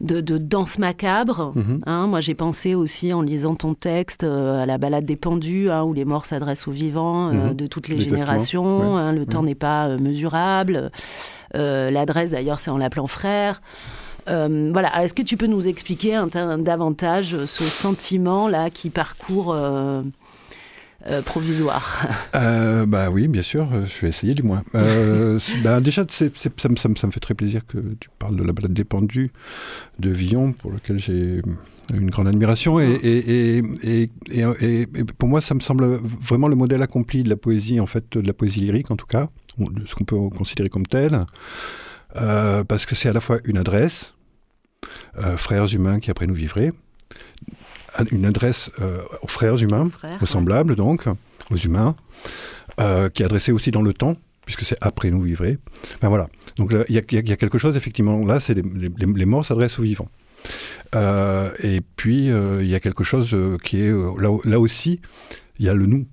de, 0.00 0.20
danse 0.38 0.78
macabre. 0.78 1.52
Mhm. 1.54 1.80
Hein. 1.86 2.06
moi, 2.06 2.20
j'ai 2.20 2.34
pensé 2.34 2.74
aussi 2.74 3.12
en 3.12 3.22
lisant 3.22 3.54
ton 3.54 3.74
texte 3.74 4.24
à 4.24 4.66
la 4.66 4.78
balade 4.78 5.04
des 5.04 5.16
pendus, 5.16 5.70
hein, 5.70 5.82
où 5.82 5.92
les 5.92 6.04
morts 6.04 6.26
s'adressent 6.26 6.68
aux 6.68 6.72
vivants 6.72 7.32
mhm. 7.32 7.54
de 7.54 7.66
toutes 7.66 7.88
les 7.88 7.98
générations. 7.98 9.12
le 9.12 9.24
temps 9.24 9.42
n'est 9.42 9.54
pas 9.54 9.96
mesurable. 9.96 10.90
Euh, 11.54 11.90
l'adresse, 11.90 12.30
d'ailleurs, 12.30 12.60
c'est 12.60 12.70
en 12.70 12.78
l'appelant 12.78 13.06
frère. 13.06 13.60
Euh, 14.28 14.70
voilà, 14.72 15.02
est-ce 15.02 15.14
que 15.14 15.22
tu 15.22 15.36
peux 15.36 15.46
nous 15.46 15.66
expliquer 15.68 16.22
davantage 16.58 17.44
ce 17.46 17.64
sentiment-là 17.64 18.70
qui 18.70 18.90
parcourt 18.90 19.54
euh, 19.54 20.02
provisoire 21.24 22.06
Bah 22.32 23.10
oui, 23.10 23.28
bien 23.28 23.42
sûr, 23.42 23.68
je 23.86 24.00
vais 24.02 24.08
essayer 24.08 24.34
du 24.34 24.42
moins. 24.42 24.62
bah, 25.62 25.80
déjà, 25.80 26.04
ça, 26.08 26.24
me, 26.68 26.76
ça, 26.76 26.88
me, 26.88 27.12
fait 27.12 27.20
très 27.20 27.34
plaisir 27.34 27.66
que 27.66 27.78
tu 28.00 28.08
parles 28.18 28.36
de 28.36 28.44
la 28.44 28.52
balade 28.52 28.72
des 28.72 28.84
pendus 28.84 29.32
de 29.98 30.10
Villon, 30.10 30.52
pour 30.52 30.72
lequel 30.72 30.98
j'ai 30.98 31.40
une 31.94 32.10
grande 32.10 32.28
admiration. 32.28 32.80
Et, 32.80 32.92
et, 33.02 33.62
et, 33.82 34.86
pour 35.18 35.28
moi, 35.28 35.40
ça 35.40 35.54
me 35.54 35.60
semble 35.60 35.84
vraiment 35.86 36.48
le 36.48 36.56
modèle 36.56 36.82
accompli 36.82 37.22
de 37.22 37.28
la 37.28 37.36
poésie, 37.36 37.80
en 37.80 37.86
fait, 37.86 38.16
de 38.16 38.26
la 38.26 38.32
poésie 38.32 38.60
lyrique 38.60 38.90
en 38.90 38.96
tout 38.96 39.06
cas 39.06 39.28
ce 39.86 39.94
qu'on 39.94 40.04
peut 40.04 40.28
considérer 40.36 40.68
comme 40.68 40.86
tel, 40.86 41.26
euh, 42.16 42.64
parce 42.64 42.86
que 42.86 42.94
c'est 42.94 43.08
à 43.08 43.12
la 43.12 43.20
fois 43.20 43.38
une 43.44 43.58
adresse, 43.58 44.14
euh, 45.18 45.36
frères 45.36 45.72
humains 45.74 46.00
qui 46.00 46.10
après 46.10 46.26
nous 46.26 46.34
vivraient, 46.34 46.72
une 48.10 48.24
adresse 48.24 48.70
euh, 48.80 49.02
aux 49.22 49.28
frères 49.28 49.56
humains, 49.56 49.88
aux, 50.20 50.26
semblables 50.26 50.76
donc, 50.76 51.04
aux 51.50 51.56
humains, 51.56 51.96
qui 52.78 53.22
est 53.22 53.26
adressée 53.26 53.52
aussi 53.52 53.70
dans 53.70 53.82
le 53.82 53.92
temps, 53.92 54.16
puisque 54.44 54.62
c'est 54.62 54.78
après 54.80 55.10
nous 55.10 55.22
vivraient. 55.22 55.58
Ben 56.00 56.08
voilà. 56.08 56.28
Donc 56.56 56.74
il 56.88 56.94
y, 56.94 56.98
a 56.98 57.36
quelque 57.36 57.58
chose, 57.58 57.76
effectivement, 57.76 58.24
là, 58.24 58.40
c'est 58.40 58.54
les, 58.54 59.26
morts 59.26 59.44
s'adressent 59.44 59.78
aux 59.78 59.82
vivants. 59.82 60.08
et 60.94 61.80
puis, 61.96 62.28
il 62.28 62.66
y 62.66 62.74
a 62.74 62.80
quelque 62.80 63.04
chose 63.04 63.36
qui 63.62 63.80
est, 63.80 63.90
là, 63.90 64.36
là 64.44 64.60
aussi, 64.60 65.00
il 65.58 65.66
y 65.66 65.68
a 65.68 65.74
le 65.74 65.86
nous. 65.86 66.06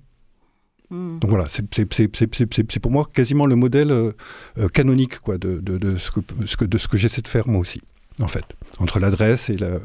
Hmm. 0.90 1.18
Donc 1.18 1.30
voilà, 1.30 1.46
c'est 1.48 2.78
pour 2.78 2.92
moi 2.92 3.08
quasiment 3.12 3.46
le 3.46 3.56
modèle 3.56 3.90
euh, 3.90 4.12
euh, 4.58 4.68
canonique 4.68 5.18
quoi, 5.18 5.36
de, 5.36 5.58
de, 5.58 5.96
ce 5.96 6.10
que, 6.56 6.64
de 6.64 6.78
ce 6.78 6.86
que 6.86 6.96
j'essaie 6.96 7.22
de 7.22 7.28
faire 7.28 7.48
moi 7.48 7.60
aussi, 7.60 7.80
en 8.20 8.28
fait, 8.28 8.44
entre 8.78 8.98
l'adresse 8.98 9.50
et, 9.50 9.56
le, 9.56 9.80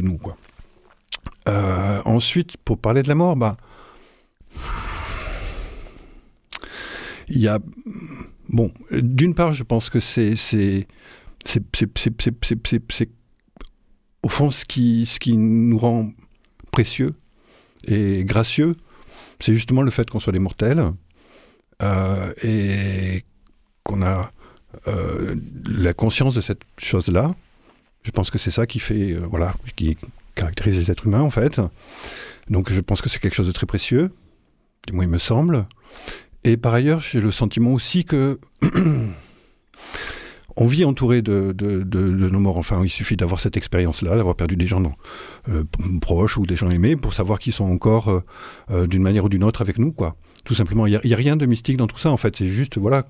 nous. 0.00 0.18
Euh, 1.48 2.02
ensuite, 2.04 2.56
pour 2.58 2.78
parler 2.78 3.02
de 3.02 3.08
la 3.08 3.14
mort, 3.14 3.36
bah, 3.36 3.56
il 7.28 7.40
y 7.40 7.48
a... 7.48 7.58
Bon, 8.48 8.72
d'une 8.92 9.34
part, 9.34 9.52
je 9.52 9.64
pense 9.64 9.90
que 9.90 10.00
c'est 10.00 10.36
au 14.22 14.28
fond 14.28 14.50
ce 14.50 14.64
qui, 14.64 15.06
ce 15.06 15.18
qui 15.18 15.36
nous 15.36 15.78
rend 15.78 16.10
précieux 16.72 17.14
et 17.86 18.24
gracieux, 18.24 18.74
c'est 19.40 19.54
justement 19.54 19.82
le 19.82 19.90
fait 19.90 20.08
qu'on 20.10 20.20
soit 20.20 20.32
des 20.32 20.38
mortels 20.38 20.92
euh, 21.82 22.32
et 22.42 23.24
qu'on 23.84 24.02
a 24.02 24.32
la 24.86 25.94
conscience 25.94 26.34
de 26.34 26.40
cette 26.40 26.62
chose-là. 26.78 27.34
Je 28.02 28.10
pense 28.10 28.30
que 28.30 28.38
c'est 28.38 28.50
ça 28.50 28.66
qui 28.66 28.78
fait, 28.78 29.12
euh, 29.12 29.26
voilà, 29.28 29.54
qui 29.74 29.96
caractérise 30.34 30.78
les 30.78 30.90
êtres 30.90 31.06
humains 31.06 31.22
en 31.22 31.30
fait. 31.30 31.60
Donc 32.48 32.72
je 32.72 32.80
pense 32.80 33.00
que 33.00 33.08
c'est 33.08 33.18
quelque 33.18 33.34
chose 33.34 33.48
de 33.48 33.52
très 33.52 33.66
précieux, 33.66 34.12
du 34.86 34.92
moins 34.92 35.04
il 35.04 35.10
me 35.10 35.18
semble. 35.18 35.66
Et 36.44 36.56
par 36.56 36.74
ailleurs, 36.74 37.00
j'ai 37.00 37.20
le 37.20 37.32
sentiment 37.32 37.72
aussi 37.72 38.04
que 38.04 38.38
on 40.56 40.66
vit 40.66 40.84
entouré 40.84 41.22
de, 41.22 41.52
nos 42.30 42.40
morts. 42.40 42.58
Enfin, 42.58 42.80
il 42.82 42.88
suffit 42.88 43.16
d'avoir 43.16 43.40
cette 43.40 43.56
expérience-là, 43.56 44.16
d'avoir 44.16 44.36
perdu 44.36 44.56
des 44.56 44.66
gens 44.66 44.82
euh, 45.48 45.64
proches 46.00 46.38
ou 46.38 46.46
des 46.46 46.56
gens 46.56 46.70
aimés 46.70 46.96
pour 46.96 47.12
savoir 47.12 47.38
qu'ils 47.38 47.52
sont 47.52 47.64
encore 47.70 48.08
euh, 48.08 48.20
euh, 48.70 48.86
d'une 48.86 49.02
manière 49.02 49.24
ou 49.24 49.28
d'une 49.28 49.44
autre 49.44 49.60
avec 49.60 49.78
nous, 49.78 49.92
quoi. 49.92 50.16
Tout 50.46 50.54
simplement, 50.54 50.86
il 50.86 50.98
n'y 51.04 51.12
a, 51.12 51.16
rien 51.16 51.36
de 51.36 51.44
mystique 51.44 51.76
dans 51.76 51.86
tout 51.86 51.98
ça, 51.98 52.10
en 52.10 52.16
fait. 52.16 52.36
C'est 52.36 52.46
juste, 52.46 52.78
voilà, 52.78 53.02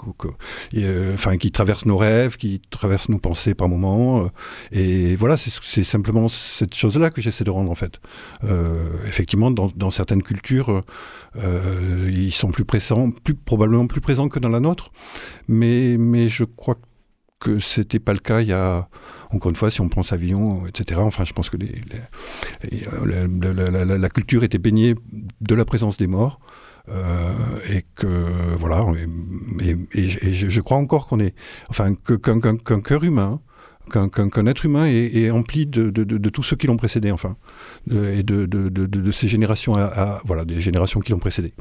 enfin, 1.14 1.36
qui 1.36 1.52
traverse 1.52 1.86
nos 1.86 1.96
rêves, 1.96 2.36
qui 2.36 2.60
traverse 2.70 3.08
nos 3.08 3.18
pensées 3.18 3.54
par 3.54 3.68
moments. 3.68 4.28
et 4.72 5.14
voilà, 5.14 5.36
c'est 5.36 5.84
simplement 5.84 6.28
cette 6.28 6.74
chose-là 6.74 7.10
que 7.10 7.20
j'essaie 7.20 7.44
de 7.44 7.50
rendre, 7.50 7.70
en 7.70 7.74
fait. 7.74 8.00
effectivement, 9.06 9.50
dans, 9.50 9.90
certaines 9.90 10.22
cultures, 10.22 10.82
ils 11.36 12.32
sont 12.32 12.48
plus 12.48 12.64
présents, 12.64 13.10
plus, 13.10 13.34
probablement 13.34 13.86
plus 13.86 14.00
présents 14.00 14.28
que 14.28 14.40
dans 14.40 14.48
la 14.48 14.60
nôtre. 14.60 14.90
Mais, 15.46 15.96
mais 15.98 16.28
je 16.28 16.44
crois 16.44 16.74
que 16.74 16.80
que 17.38 17.58
c'était 17.58 17.98
pas 17.98 18.12
le 18.12 18.18
cas 18.18 18.40
il 18.40 18.48
y 18.48 18.52
a 18.52 18.88
encore 19.30 19.50
une 19.50 19.56
fois 19.56 19.70
si 19.70 19.80
on 19.80 19.88
prend 19.88 20.02
Savillon 20.02 20.66
etc 20.66 21.00
enfin 21.00 21.24
je 21.24 21.32
pense 21.32 21.50
que 21.50 21.56
les, 21.58 21.82
la, 22.62 24.08
culture 24.08 24.42
était 24.44 24.58
baignée 24.58 24.94
de 25.40 25.54
la 25.54 25.64
présence 25.64 25.96
des 25.98 26.06
morts 26.06 26.40
euh, 26.88 27.32
et 27.68 27.84
que 27.94 28.06
voilà 28.58 28.86
et, 29.60 30.08
je, 30.08 30.60
crois 30.60 30.76
encore 30.76 31.06
qu'on 31.06 31.20
est 31.20 31.34
enfin 31.68 31.94
qu'un 31.94 32.80
cœur 32.80 33.04
humain 33.04 33.40
qu'un 33.90 34.46
être 34.46 34.64
humain 34.64 34.86
est, 34.86 35.30
empli 35.30 35.66
de, 35.66 35.90
de, 35.90 36.28
tous 36.28 36.42
ceux 36.42 36.56
qui 36.56 36.66
l'ont 36.66 36.76
précédé 36.76 37.10
enfin 37.10 37.36
et 37.90 38.22
de, 38.22 39.10
ces 39.12 39.28
générations 39.28 39.76
à, 39.76 40.20
voilà 40.24 40.44
des 40.44 40.60
générations 40.60 41.00
qui 41.00 41.12
l'ont 41.12 41.18
précédé 41.18 41.52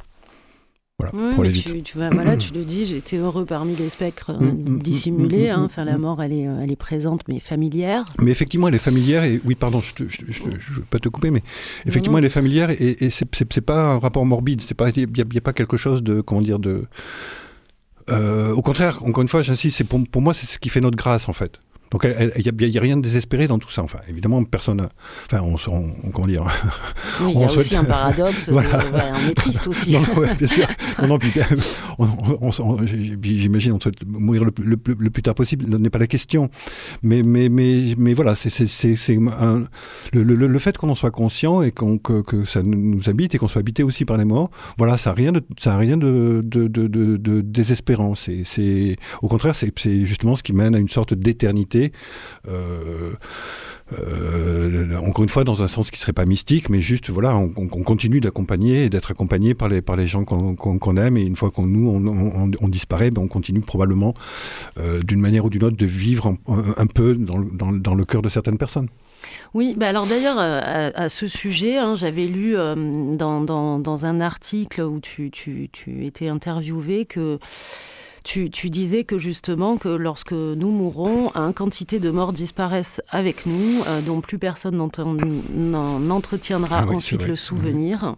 voilà, 0.97 1.51
tu, 1.51 1.81
tu, 1.83 1.97
voilà, 1.97 2.37
tu 2.37 2.53
le 2.53 2.63
dis, 2.63 2.85
j'étais 2.85 3.17
heureux 3.17 3.45
parmi 3.45 3.75
les 3.75 3.89
spectres 3.89 4.31
euh, 4.31 4.39
mm, 4.39 4.75
mm, 4.75 4.79
dissimulés. 4.79 5.49
Mm, 5.49 5.51
hein. 5.51 5.63
enfin, 5.65 5.83
la 5.83 5.97
mort, 5.97 6.23
elle 6.23 6.31
est, 6.31 6.43
elle 6.43 6.71
est 6.71 6.77
présente, 6.77 7.21
mais 7.27 7.39
familière. 7.39 8.05
Mais 8.21 8.31
effectivement, 8.31 8.69
elle 8.69 8.75
est 8.75 8.79
familière. 8.79 9.25
Et 9.25 9.41
oui, 9.43 9.55
pardon, 9.55 9.81
je 9.81 10.03
ne 10.03 10.57
veux 10.75 10.83
pas 10.89 10.99
te 10.99 11.09
couper, 11.09 11.31
mais 11.31 11.43
effectivement, 11.85 12.17
elle 12.17 12.25
est 12.25 12.29
familière. 12.29 12.69
Et, 12.69 13.03
et 13.03 13.09
c'est 13.09 13.61
pas 13.61 13.83
un 13.83 13.99
rapport 13.99 14.25
morbide. 14.25 14.61
Il 14.95 15.07
n'y 15.31 15.37
a, 15.37 15.41
pas 15.41 15.53
quelque 15.53 15.75
chose 15.75 16.01
de. 16.01 16.21
Comment 16.21 16.41
dire 16.41 16.59
de, 16.59 16.85
euh, 18.09 18.53
Au 18.53 18.61
contraire, 18.61 19.03
encore 19.03 19.21
une 19.21 19.29
fois, 19.29 19.41
j'insiste, 19.41 19.83
pour, 19.83 20.01
pour 20.09 20.21
moi, 20.21 20.33
c'est 20.33 20.45
ce 20.45 20.57
qui 20.57 20.69
fait 20.69 20.81
notre 20.81 20.97
grâce, 20.97 21.27
en 21.27 21.33
fait. 21.33 21.59
Donc 21.91 22.05
il 22.05 22.69
n'y 22.69 22.77
a, 22.77 22.81
rien 22.81 22.97
de 22.97 23.01
désespéré 23.01 23.47
dans 23.47 23.59
tout 23.59 23.69
ça. 23.69 23.83
Enfin, 23.83 23.99
évidemment, 24.09 24.43
personne. 24.43 24.89
Enfin, 25.25 25.41
on, 25.41 25.55
on, 25.71 26.11
comment 26.11 26.27
dire 26.27 26.43
oui, 27.21 27.33
Il 27.35 27.39
y 27.39 27.43
a 27.43 27.47
aussi 27.55 27.75
un 27.75 27.83
paradoxe. 27.83 28.49
voilà. 28.51 28.83
on 28.91 29.29
est 29.29 29.33
triste 29.33 29.67
aussi. 29.67 29.93
non, 29.93 30.01
bien 30.37 30.47
sûr. 30.47 30.67
Non, 30.99 31.19
j'imagine, 33.21 33.73
on 33.73 33.79
souhaite 33.79 34.05
mourir 34.05 34.43
le, 34.45 34.51
le, 34.57 35.09
plus 35.09 35.23
tard 35.23 35.35
possible. 35.35 35.65
Ce 35.71 35.77
n'est 35.77 35.89
pas 35.89 35.99
la 35.99 36.07
question. 36.07 36.49
Mais, 37.03 37.23
mais, 37.23 37.49
mais, 37.49 37.93
mais 37.97 38.13
voilà, 38.13 38.35
c'est 38.35 38.49
le, 40.13 40.23
le, 40.23 40.59
fait 40.59 40.77
qu'on 40.77 40.89
en 40.89 40.95
soit 40.95 41.11
conscient 41.11 41.61
et 41.61 41.71
que, 41.71 42.21
que, 42.21 42.45
ça 42.45 42.63
nous 42.63 43.09
habite 43.09 43.35
et 43.35 43.37
qu'on 43.37 43.47
soit 43.47 43.59
habité 43.59 43.83
aussi 43.83 44.05
par 44.05 44.17
les 44.17 44.25
morts. 44.25 44.49
Voilà, 44.77 44.97
ça 44.97 45.11
n'a 45.11 45.15
rien 45.15 45.31
de, 45.31 45.41
ça 45.57 45.77
rien 45.77 45.97
de, 45.97 46.41
de, 46.43 46.67
de, 46.67 46.87
de 46.87 47.41
désespérant. 47.41 48.15
C'est, 48.15 48.97
au 49.21 49.27
contraire, 49.27 49.55
c'est 49.55 50.05
justement 50.05 50.35
ce 50.35 50.43
qui 50.43 50.53
mène 50.53 50.75
à 50.75 50.79
une 50.79 50.89
sorte 50.89 51.13
d'éternité 51.13 51.74
euh, 52.47 53.13
euh, 53.93 54.97
encore 54.97 55.23
une 55.23 55.29
fois, 55.29 55.43
dans 55.43 55.61
un 55.61 55.67
sens 55.67 55.91
qui 55.91 55.99
serait 55.99 56.13
pas 56.13 56.25
mystique, 56.25 56.69
mais 56.69 56.79
juste, 56.79 57.09
voilà, 57.09 57.35
on, 57.35 57.49
continue 57.49 58.19
d'accompagner 58.19 58.85
et 58.85 58.89
d'être 58.89 59.11
accompagné 59.11 59.53
par 59.53 59.67
les, 59.67 59.81
par 59.81 59.95
les 59.95 60.07
gens 60.07 60.25
qu'on 60.25 60.97
aime, 60.97 61.17
et 61.17 61.21
une 61.21 61.35
fois 61.35 61.51
qu'on 61.51 61.67
nous, 61.67 61.87
on, 61.89 62.67
disparaît, 62.67 63.11
ben 63.11 63.21
on 63.21 63.27
continue 63.27 63.61
probablement, 63.61 64.15
euh, 64.79 65.01
d'une 65.01 65.19
manière 65.19 65.45
ou 65.45 65.49
d'une 65.49 65.63
autre, 65.63 65.77
de 65.77 65.85
vivre 65.85 66.35
un, 66.47 66.87
peu 66.87 67.13
dans, 67.13 67.39
dans, 67.39 67.71
dans, 67.71 67.95
le 67.95 68.05
cœur 68.05 68.21
de 68.21 68.29
certaines 68.29 68.57
personnes. 68.57 68.87
Oui, 69.53 69.75
bah 69.77 69.87
alors 69.87 70.07
d'ailleurs, 70.07 70.37
à, 70.39 71.09
ce 71.09 71.27
sujet, 71.27 71.77
hein, 71.77 71.95
j'avais 71.95 72.25
lu 72.25 72.55
dans, 72.55 73.41
dans, 73.41 73.79
dans, 73.79 74.05
un 74.05 74.19
article 74.19 74.81
où 74.81 74.99
tu, 74.99 75.29
tu, 75.31 75.69
tu 75.71 76.05
étais 76.05 76.27
interviewé 76.27 77.05
que 77.05 77.39
tu, 78.25 78.69
disais 78.69 79.03
que 79.03 79.17
justement 79.17 79.77
que 79.77 79.87
lorsque 79.87 80.33
nous 80.33 80.71
mourrons, 80.71 81.31
une 81.35 81.53
quantité 81.53 81.99
de 81.99 82.09
morts 82.09 82.33
disparaissent 82.33 83.01
avec 83.09 83.45
nous, 83.45 83.83
euh, 83.87 84.01
dont 84.01 84.19
plus 84.19 84.39
personne 84.39 84.75
n'entretiendra 84.75 86.85
ah 86.87 86.91
ensuite 86.91 87.27
le 87.27 87.35
souvenir. 87.35 88.15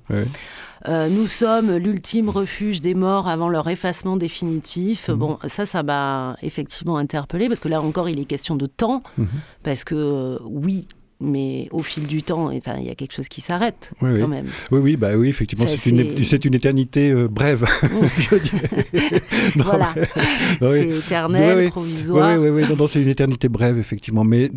Euh, 0.88 1.10
nous 1.10 1.28
sommes 1.28 1.76
l'ultime 1.76 2.30
refuge 2.30 2.82
des 2.82 2.94
morts 2.94 3.28
avant 3.28 3.50
leur 3.50 3.68
effacement 3.68 4.16
définitif. 4.16 5.10
Mhm. 5.10 5.16
Bon, 5.16 5.40
ça, 5.46 5.66
ça 5.66 5.84
m'a 5.84 6.38
effectivement 6.42 6.98
interpellé 6.98 7.48
parce 7.48 7.60
que 7.60 7.68
là 7.68 7.82
encore, 7.82 8.08
il 8.08 8.20
est 8.20 8.26
question 8.26 8.56
de 8.56 8.68
temps. 8.68 9.04
Mhm. 9.18 9.28
Parce 9.64 9.84
que 9.84 10.40
oui, 10.46 10.88
mais 11.19 11.67
au 11.71 11.81
fil 11.81 12.05
du 12.05 12.21
temps, 12.21 12.51
enfin, 12.56 12.75
il 12.77 12.86
y 12.86 12.89
a 12.89 12.95
quelque 12.95 13.13
chose 13.13 13.27
qui 13.27 13.41
s'arrête 13.41 13.91
quand 13.99 14.27
même. 14.27 14.47
Oui, 14.71 14.80
oui, 14.80 14.97
bah 14.97 15.15
oui, 15.15 15.30
effectivement, 15.30 15.65
c'est 15.67 15.89
une, 15.89 15.99
une, 15.99 16.53
éternité 16.53 17.12
euh, 17.12 17.27
brève. 17.27 17.65
voilà, 19.56 19.95
c'est 20.60 20.89
éternel, 20.89 21.69
provisoire. 21.69 22.39
Oui, 22.39 22.49
oui, 22.49 22.65
oui, 22.69 22.88
c'est 22.88 23.01
une 23.01 23.10
éternité 23.10 23.49
brève, 23.49 23.77
effectivement, 23.80 24.23
mais. 24.23 24.51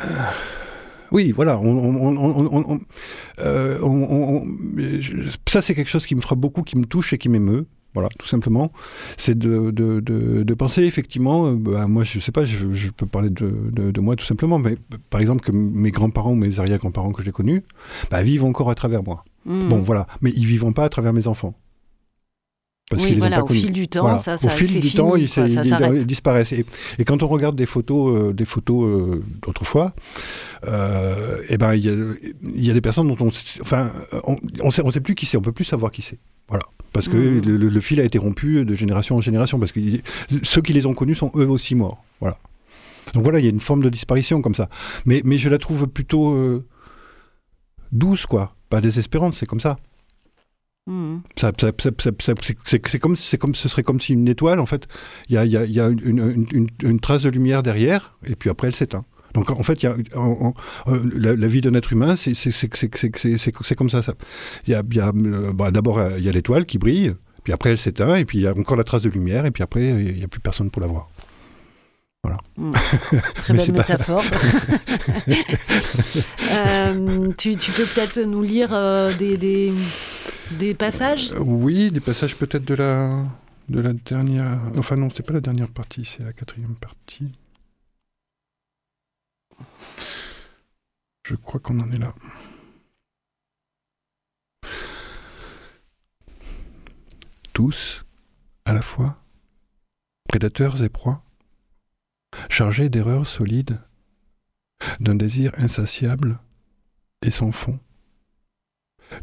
Euh, 0.00 0.08
oui, 1.12 1.30
voilà. 1.30 1.58
On, 1.60 2.74
euh, 3.38 3.78
ça, 5.48 5.62
c'est 5.62 5.74
quelque 5.74 5.88
chose 5.88 6.04
qui 6.06 6.14
me 6.16 6.20
frappe 6.20 6.40
beaucoup, 6.40 6.62
qui 6.62 6.76
me 6.76 6.84
touche 6.84 7.12
et 7.12 7.18
qui 7.18 7.28
m'émeut. 7.28 7.66
Voilà, 7.96 8.10
tout 8.18 8.26
simplement. 8.26 8.72
C'est 9.16 9.38
de, 9.38 9.70
de, 9.70 10.00
de, 10.00 10.54
penser 10.54 10.82
effectivement, 10.82 11.46
euh, 11.46 11.54
bah, 11.54 11.86
moi 11.86 12.04
je 12.04 12.20
sais 12.20 12.30
pas, 12.30 12.44
je, 12.44 12.74
je 12.74 12.90
peux 12.90 13.06
parler 13.06 13.30
de, 13.30 14.00
moi 14.00 14.16
tout 14.16 14.24
simplement, 14.26 14.58
mais 14.58 14.76
par 15.08 15.22
exemple 15.22 15.42
que 15.42 15.50
mes 15.50 15.92
grands-parents 15.92 16.32
ou 16.32 16.34
mes 16.34 16.58
arrière-grands-parents 16.58 17.12
que 17.12 17.22
j'ai 17.22 17.32
connus, 17.32 17.62
bah, 18.10 18.22
vivent 18.22 18.44
encore 18.44 18.68
à 18.68 18.74
travers 18.74 19.02
moi. 19.02 19.24
Hmm. 19.46 19.70
Bon, 19.70 19.78
voilà, 19.78 20.06
mais 20.20 20.30
ils 20.36 20.44
vivent 20.44 20.70
pas 20.72 20.84
à 20.84 20.90
travers 20.90 21.14
mes 21.14 21.26
enfants. 21.26 21.54
Parce 22.90 23.02
oui, 23.02 23.14
voilà, 23.14 23.42
au 23.42 23.46
fil 23.46 23.72
du 23.72 23.88
temps, 23.88 24.18
ça, 24.18 24.36
ça, 24.36 24.46
au 24.46 24.50
fil 24.50 24.78
du 24.78 24.92
temps, 24.92 25.16
ils, 25.16 25.26
disparaissent. 26.04 26.52
Et, 26.52 26.66
et, 26.98 27.04
quand 27.06 27.22
on 27.22 27.28
regarde 27.28 27.56
des 27.56 27.64
photos, 27.64 28.14
euh, 28.14 28.32
des 28.34 28.44
photos 28.44 28.84
euh, 28.84 29.24
d'autrefois, 29.40 29.94
euh, 30.66 31.40
et 31.44 31.54
eh 31.54 31.56
ben 31.56 31.74
il 31.74 31.86
y, 31.86 32.66
y, 32.66 32.70
a 32.70 32.74
des 32.74 32.80
personnes 32.82 33.08
dont 33.08 33.16
on, 33.24 33.30
enfin, 33.62 33.90
on, 34.24 34.36
on 34.62 34.70
sait, 34.70 34.82
on 34.84 34.90
sait 34.90 35.00
plus 35.00 35.14
qui 35.14 35.24
c'est, 35.24 35.38
on 35.38 35.40
peut 35.40 35.52
plus 35.52 35.64
savoir 35.64 35.90
qui 35.90 36.02
c'est. 36.02 36.18
Voilà 36.48 36.64
parce 36.96 37.08
que 37.08 37.16
mmh. 37.16 37.42
le, 37.42 37.80
fil 37.80 38.00
a 38.00 38.04
été 38.04 38.16
rompu 38.16 38.64
de 38.64 38.74
génération 38.74 39.16
en 39.16 39.20
génération, 39.20 39.58
parce 39.58 39.70
que 39.70 39.80
ceux 40.42 40.62
qui 40.62 40.72
les 40.72 40.86
ont 40.86 40.94
connus 40.94 41.14
sont 41.14 41.30
eux 41.34 41.46
aussi 41.46 41.74
morts. 41.74 42.02
Voilà. 42.20 42.38
Donc 43.12 43.22
voilà, 43.22 43.38
il 43.38 43.44
y 43.44 43.48
a 43.48 43.50
une 43.50 43.60
forme 43.60 43.82
de 43.82 43.90
disparition 43.90 44.40
comme 44.40 44.54
ça. 44.54 44.70
Mais, 45.04 45.20
mais 45.22 45.36
je 45.36 45.50
la 45.50 45.58
trouve 45.58 45.88
plutôt 45.88 46.32
euh, 46.32 46.64
douce, 47.92 48.24
quoi. 48.24 48.56
Pas 48.70 48.80
désespérante, 48.80 49.34
c'est 49.34 49.44
comme 49.44 49.60
ça. 49.60 49.76
Mmh. 50.86 51.18
Ça, 51.38 51.52
c'est 51.58 52.98
comme, 52.98 53.14
comme, 53.40 53.54
ce 53.54 53.68
serait 53.68 53.82
comme 53.82 54.00
si 54.00 54.14
une 54.14 54.26
étoile, 54.26 54.58
en 54.58 54.66
fait, 54.66 54.88
il 55.28 55.34
y 55.34 55.38
a, 55.38 55.44
y 55.44 55.58
a, 55.58 55.66
y 55.66 55.80
a 55.80 55.88
une, 55.88 56.46
une, 56.50 56.68
une, 56.82 57.00
trace 57.00 57.24
de 57.24 57.28
lumière 57.28 57.62
derrière, 57.62 58.16
et 58.24 58.36
puis 58.36 58.48
après 58.48 58.68
elle 58.68 58.74
s'éteint. 58.74 59.04
Donc 59.36 59.50
en 59.50 59.62
fait, 59.62 59.82
y 59.82 59.86
a, 59.86 59.94
la, 61.14 61.46
vie 61.46 61.60
d'un 61.60 61.74
être 61.74 61.92
humain, 61.92 62.16
c'est 62.16 62.32
comme 63.76 63.90
ça. 63.90 64.00
Il 64.66 64.72
y 64.72 64.74
a, 64.74 64.82
bah, 65.52 65.70
D'abord, 65.70 66.00
il 66.16 66.24
y 66.24 66.28
a 66.30 66.32
l'étoile 66.32 66.64
qui 66.64 66.78
brille, 66.78 67.14
puis 67.44 67.52
après 67.52 67.68
elle 67.68 67.78
s'éteint, 67.78 68.16
et 68.16 68.24
puis 68.24 68.38
il 68.38 68.44
y 68.44 68.46
a 68.46 68.56
encore 68.56 68.78
la 68.78 68.84
trace 68.84 69.02
de 69.02 69.10
lumière, 69.10 69.44
et 69.44 69.50
puis 69.50 69.62
après, 69.62 69.88
il 69.88 70.16
n'y 70.16 70.24
a 70.24 70.28
plus 70.28 70.40
personne 70.40 70.70
pour 70.70 70.80
la 70.80 70.88
voir. 70.88 71.10
Voilà. 72.24 72.38
Très 73.34 73.52
belle 73.52 73.72
métaphore. 73.72 74.22
tu, 77.36 77.56
tu, 77.56 77.72
peux 77.72 77.84
peut-être 77.84 78.20
nous 78.20 78.42
lire 78.42 78.70
des, 79.18 79.36
des, 79.36 79.74
des, 80.52 80.72
passages? 80.72 81.34
Oui, 81.38 81.90
des 81.90 82.00
passages 82.00 82.36
peut-être 82.36 82.64
de 82.64 82.74
la, 82.74 83.22
de 83.68 83.80
la 83.80 83.92
dernière... 83.92 84.58
Enfin 84.78 84.96
non, 84.96 85.08
c'est 85.14 85.26
pas 85.26 85.34
la 85.34 85.42
dernière 85.42 85.68
partie, 85.68 86.06
c'est 86.06 86.24
la 86.24 86.32
quatrième 86.32 86.76
partie. 86.76 87.32
Je 91.28 91.34
crois 91.34 91.58
qu'on 91.58 91.80
en 91.80 91.90
est 91.90 91.98
là. 91.98 92.14
Tous, 97.52 98.04
à 98.64 98.72
la 98.72 98.80
fois, 98.80 99.20
prédateurs 100.28 100.84
et 100.84 100.88
proies, 100.88 101.24
chargés 102.48 102.88
d'erreurs 102.88 103.26
solides, 103.26 103.80
d'un 105.00 105.16
désir 105.16 105.50
insatiable 105.58 106.38
et 107.22 107.32
sans 107.32 107.50
fond. 107.50 107.80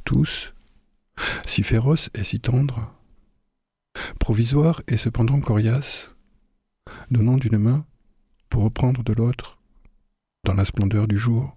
Tous, 0.03 0.53
si 1.45 1.63
féroces 1.63 2.09
et 2.15 2.25
si 2.25 2.41
tendres, 2.41 2.93
provisoires 4.19 4.81
et 4.89 4.97
cependant 4.97 5.39
coriaces, 5.39 6.13
donnant 7.11 7.37
d'une 7.37 7.59
main 7.59 7.85
pour 8.49 8.63
reprendre 8.63 9.03
de 9.03 9.13
l'autre, 9.13 9.57
dans 10.43 10.53
la 10.53 10.65
splendeur 10.65 11.07
du 11.07 11.17
jour. 11.17 11.55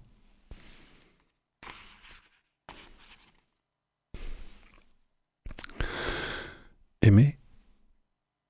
Aimer, 7.07 7.39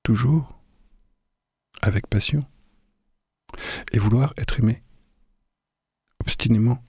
toujours, 0.02 0.60
avec 1.80 2.08
passion, 2.08 2.40
et 3.92 3.98
vouloir 3.98 4.34
être 4.36 4.58
aimé, 4.58 4.82
obstinément. 6.20 6.84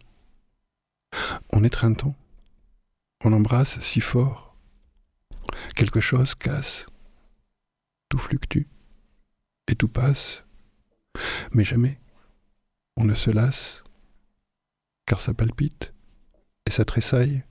On 1.52 1.64
étreint 1.64 1.94
tant, 1.94 2.16
on 3.24 3.34
embrasse 3.34 3.80
si 3.82 4.02
fort, 4.02 4.58
quelque 5.76 6.00
chose 6.00 6.36
casse, 6.36 6.88
tout 8.10 8.18
fluctue, 8.18 8.68
et 9.68 9.76
tout 9.76 9.88
passe, 9.88 10.44
mais 11.52 11.64
jamais 11.64 12.00
on 12.98 13.06
ne 13.06 13.14
se 13.14 13.30
lasse, 13.30 13.84
car 15.06 15.22
ça 15.22 15.34
palpite 15.34 15.94
et 16.66 16.72
ça 16.72 16.86
tressaille 16.86 17.44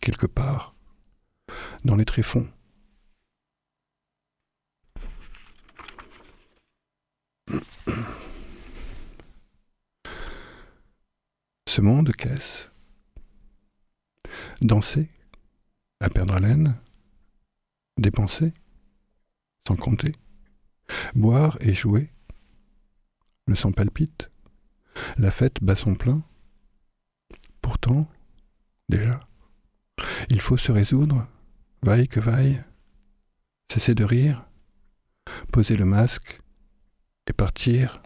quelque 0.00 0.26
part 0.26 0.74
dans 1.84 1.96
les 1.96 2.04
tréfonds 2.04 2.48
Ce 11.70 11.80
monde 11.80 12.10
qu'est-ce? 12.10 12.68
Danser? 14.60 15.08
À 16.00 16.10
perdre 16.10 16.34
haleine 16.34 16.76
Dépenser? 17.96 18.52
Sans 19.68 19.76
compter? 19.76 20.16
Boire 21.14 21.58
et 21.60 21.72
jouer? 21.72 22.10
Le 23.46 23.54
sang 23.54 23.70
palpite? 23.70 24.32
La 25.16 25.30
fête 25.30 25.62
bat 25.62 25.76
son 25.76 25.94
plein? 25.94 26.24
Pourtant, 27.62 28.10
déjà, 28.88 29.20
il 30.28 30.40
faut 30.40 30.56
se 30.56 30.72
résoudre, 30.72 31.28
vaille 31.84 32.08
que 32.08 32.18
vaille, 32.18 32.64
cesser 33.70 33.94
de 33.94 34.02
rire, 34.02 34.44
poser 35.52 35.76
le 35.76 35.84
masque 35.84 36.40
et 37.28 37.32
partir 37.32 38.02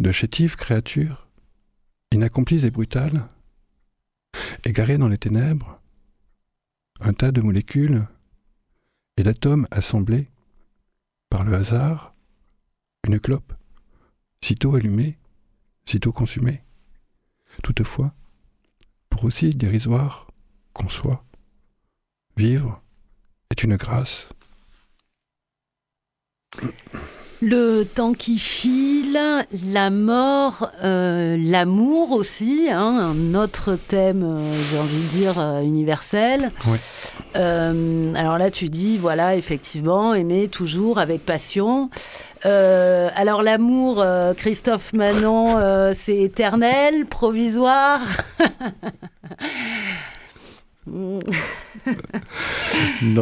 de 0.00 0.12
chétives 0.12 0.56
créatures, 0.56 1.28
inaccomplies 2.12 2.66
et 2.66 2.70
brutales, 2.70 3.28
égarées 4.64 4.98
dans 4.98 5.08
les 5.08 5.18
ténèbres, 5.18 5.80
un 7.00 7.12
tas 7.12 7.32
de 7.32 7.40
molécules 7.40 8.06
et 9.16 9.22
d'atomes 9.22 9.68
assemblés 9.70 10.30
par 11.30 11.44
le 11.44 11.54
hasard, 11.54 12.14
une 13.06 13.20
clope, 13.20 13.52
sitôt 14.42 14.74
allumée, 14.74 15.18
sitôt 15.84 16.12
consumée. 16.12 16.62
Toutefois, 17.62 18.14
pour 19.10 19.24
aussi 19.24 19.50
dérisoire 19.50 20.26
qu'on 20.72 20.88
soit, 20.88 21.24
vivre 22.36 22.82
est 23.50 23.62
une 23.62 23.76
grâce. 23.76 24.28
Le 27.42 27.82
temps 27.84 28.12
qui 28.12 28.38
file, 28.38 29.20
la 29.70 29.90
mort, 29.90 30.70
euh, 30.82 31.36
l'amour 31.38 32.12
aussi, 32.12 32.68
hein, 32.70 33.12
un 33.12 33.34
autre 33.34 33.76
thème, 33.76 34.22
euh, 34.24 34.54
j'ai 34.70 34.78
envie 34.78 35.02
de 35.02 35.08
dire, 35.08 35.38
euh, 35.38 35.60
universel. 35.60 36.50
alors 37.34 38.38
là, 38.38 38.50
tu 38.50 38.66
dis, 38.66 38.96
voilà, 38.98 39.36
effectivement, 39.36 40.14
aimer 40.14 40.48
toujours 40.48 40.98
avec 40.98 41.24
passion. 41.26 41.90
alors 42.44 43.42
l'amour, 43.42 44.04
Christophe 44.36 44.92
Manon, 44.92 45.92
c'est 45.92 46.18
éternel, 46.18 47.06
provisoire 47.06 48.00
non, 50.86 51.22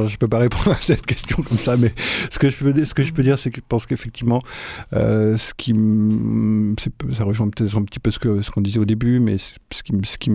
je 0.08 0.16
peux 0.16 0.26
pas 0.28 0.38
répondre 0.38 0.72
à 0.72 0.80
cette 0.80 1.06
question 1.06 1.42
comme 1.42 1.58
ça, 1.58 1.76
mais 1.76 1.92
ce 2.30 2.38
que 2.38 2.50
je 2.50 2.56
peux 2.56 2.72
dire, 2.72 2.86
ce 2.86 2.94
que 2.94 3.02
je 3.02 3.12
peux 3.12 3.22
dire, 3.22 3.38
c'est 3.38 3.50
que 3.50 3.60
je 3.60 3.66
pense 3.66 3.86
qu'effectivement, 3.86 4.42
euh, 4.92 5.36
ce 5.36 5.54
qui, 5.54 5.72
ça 7.16 7.24
rejoint 7.24 7.48
peut-être 7.48 7.76
un 7.76 7.84
petit 7.84 8.00
peu 8.00 8.10
ce 8.10 8.18
qu'on 8.50 8.60
disait 8.60 8.80
au 8.80 8.84
début, 8.84 9.20
mais 9.20 9.36
ce 9.38 9.82
qui, 10.18 10.30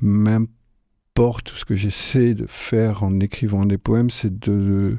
m'importe, 0.00 1.48
ce 1.56 1.64
que 1.64 1.74
j'essaie 1.74 2.34
de 2.34 2.46
faire 2.46 3.02
en 3.02 3.18
écrivant 3.18 3.66
des 3.66 3.78
poèmes, 3.78 4.10
c'est 4.10 4.38
de, 4.38 4.98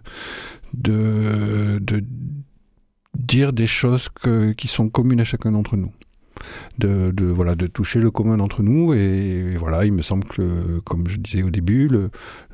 dire 3.17 3.53
des 3.53 3.67
choses 3.67 4.09
qui 4.57 4.67
sont 4.67 4.89
communes 4.89 5.21
à 5.21 5.25
chacun 5.25 5.53
d'entre 5.53 5.77
nous 5.77 5.93
de, 6.77 7.25
voilà, 7.25 7.55
de 7.55 7.67
toucher 7.67 7.99
le 7.99 8.11
commun 8.11 8.39
entre 8.39 8.63
nous. 8.63 8.93
Et, 8.93 9.55
voilà, 9.57 9.85
il 9.85 9.93
me 9.93 10.01
semble 10.01 10.23
que, 10.25 10.79
comme 10.79 11.07
je 11.07 11.17
disais 11.17 11.43
au 11.43 11.49
début, 11.49 11.89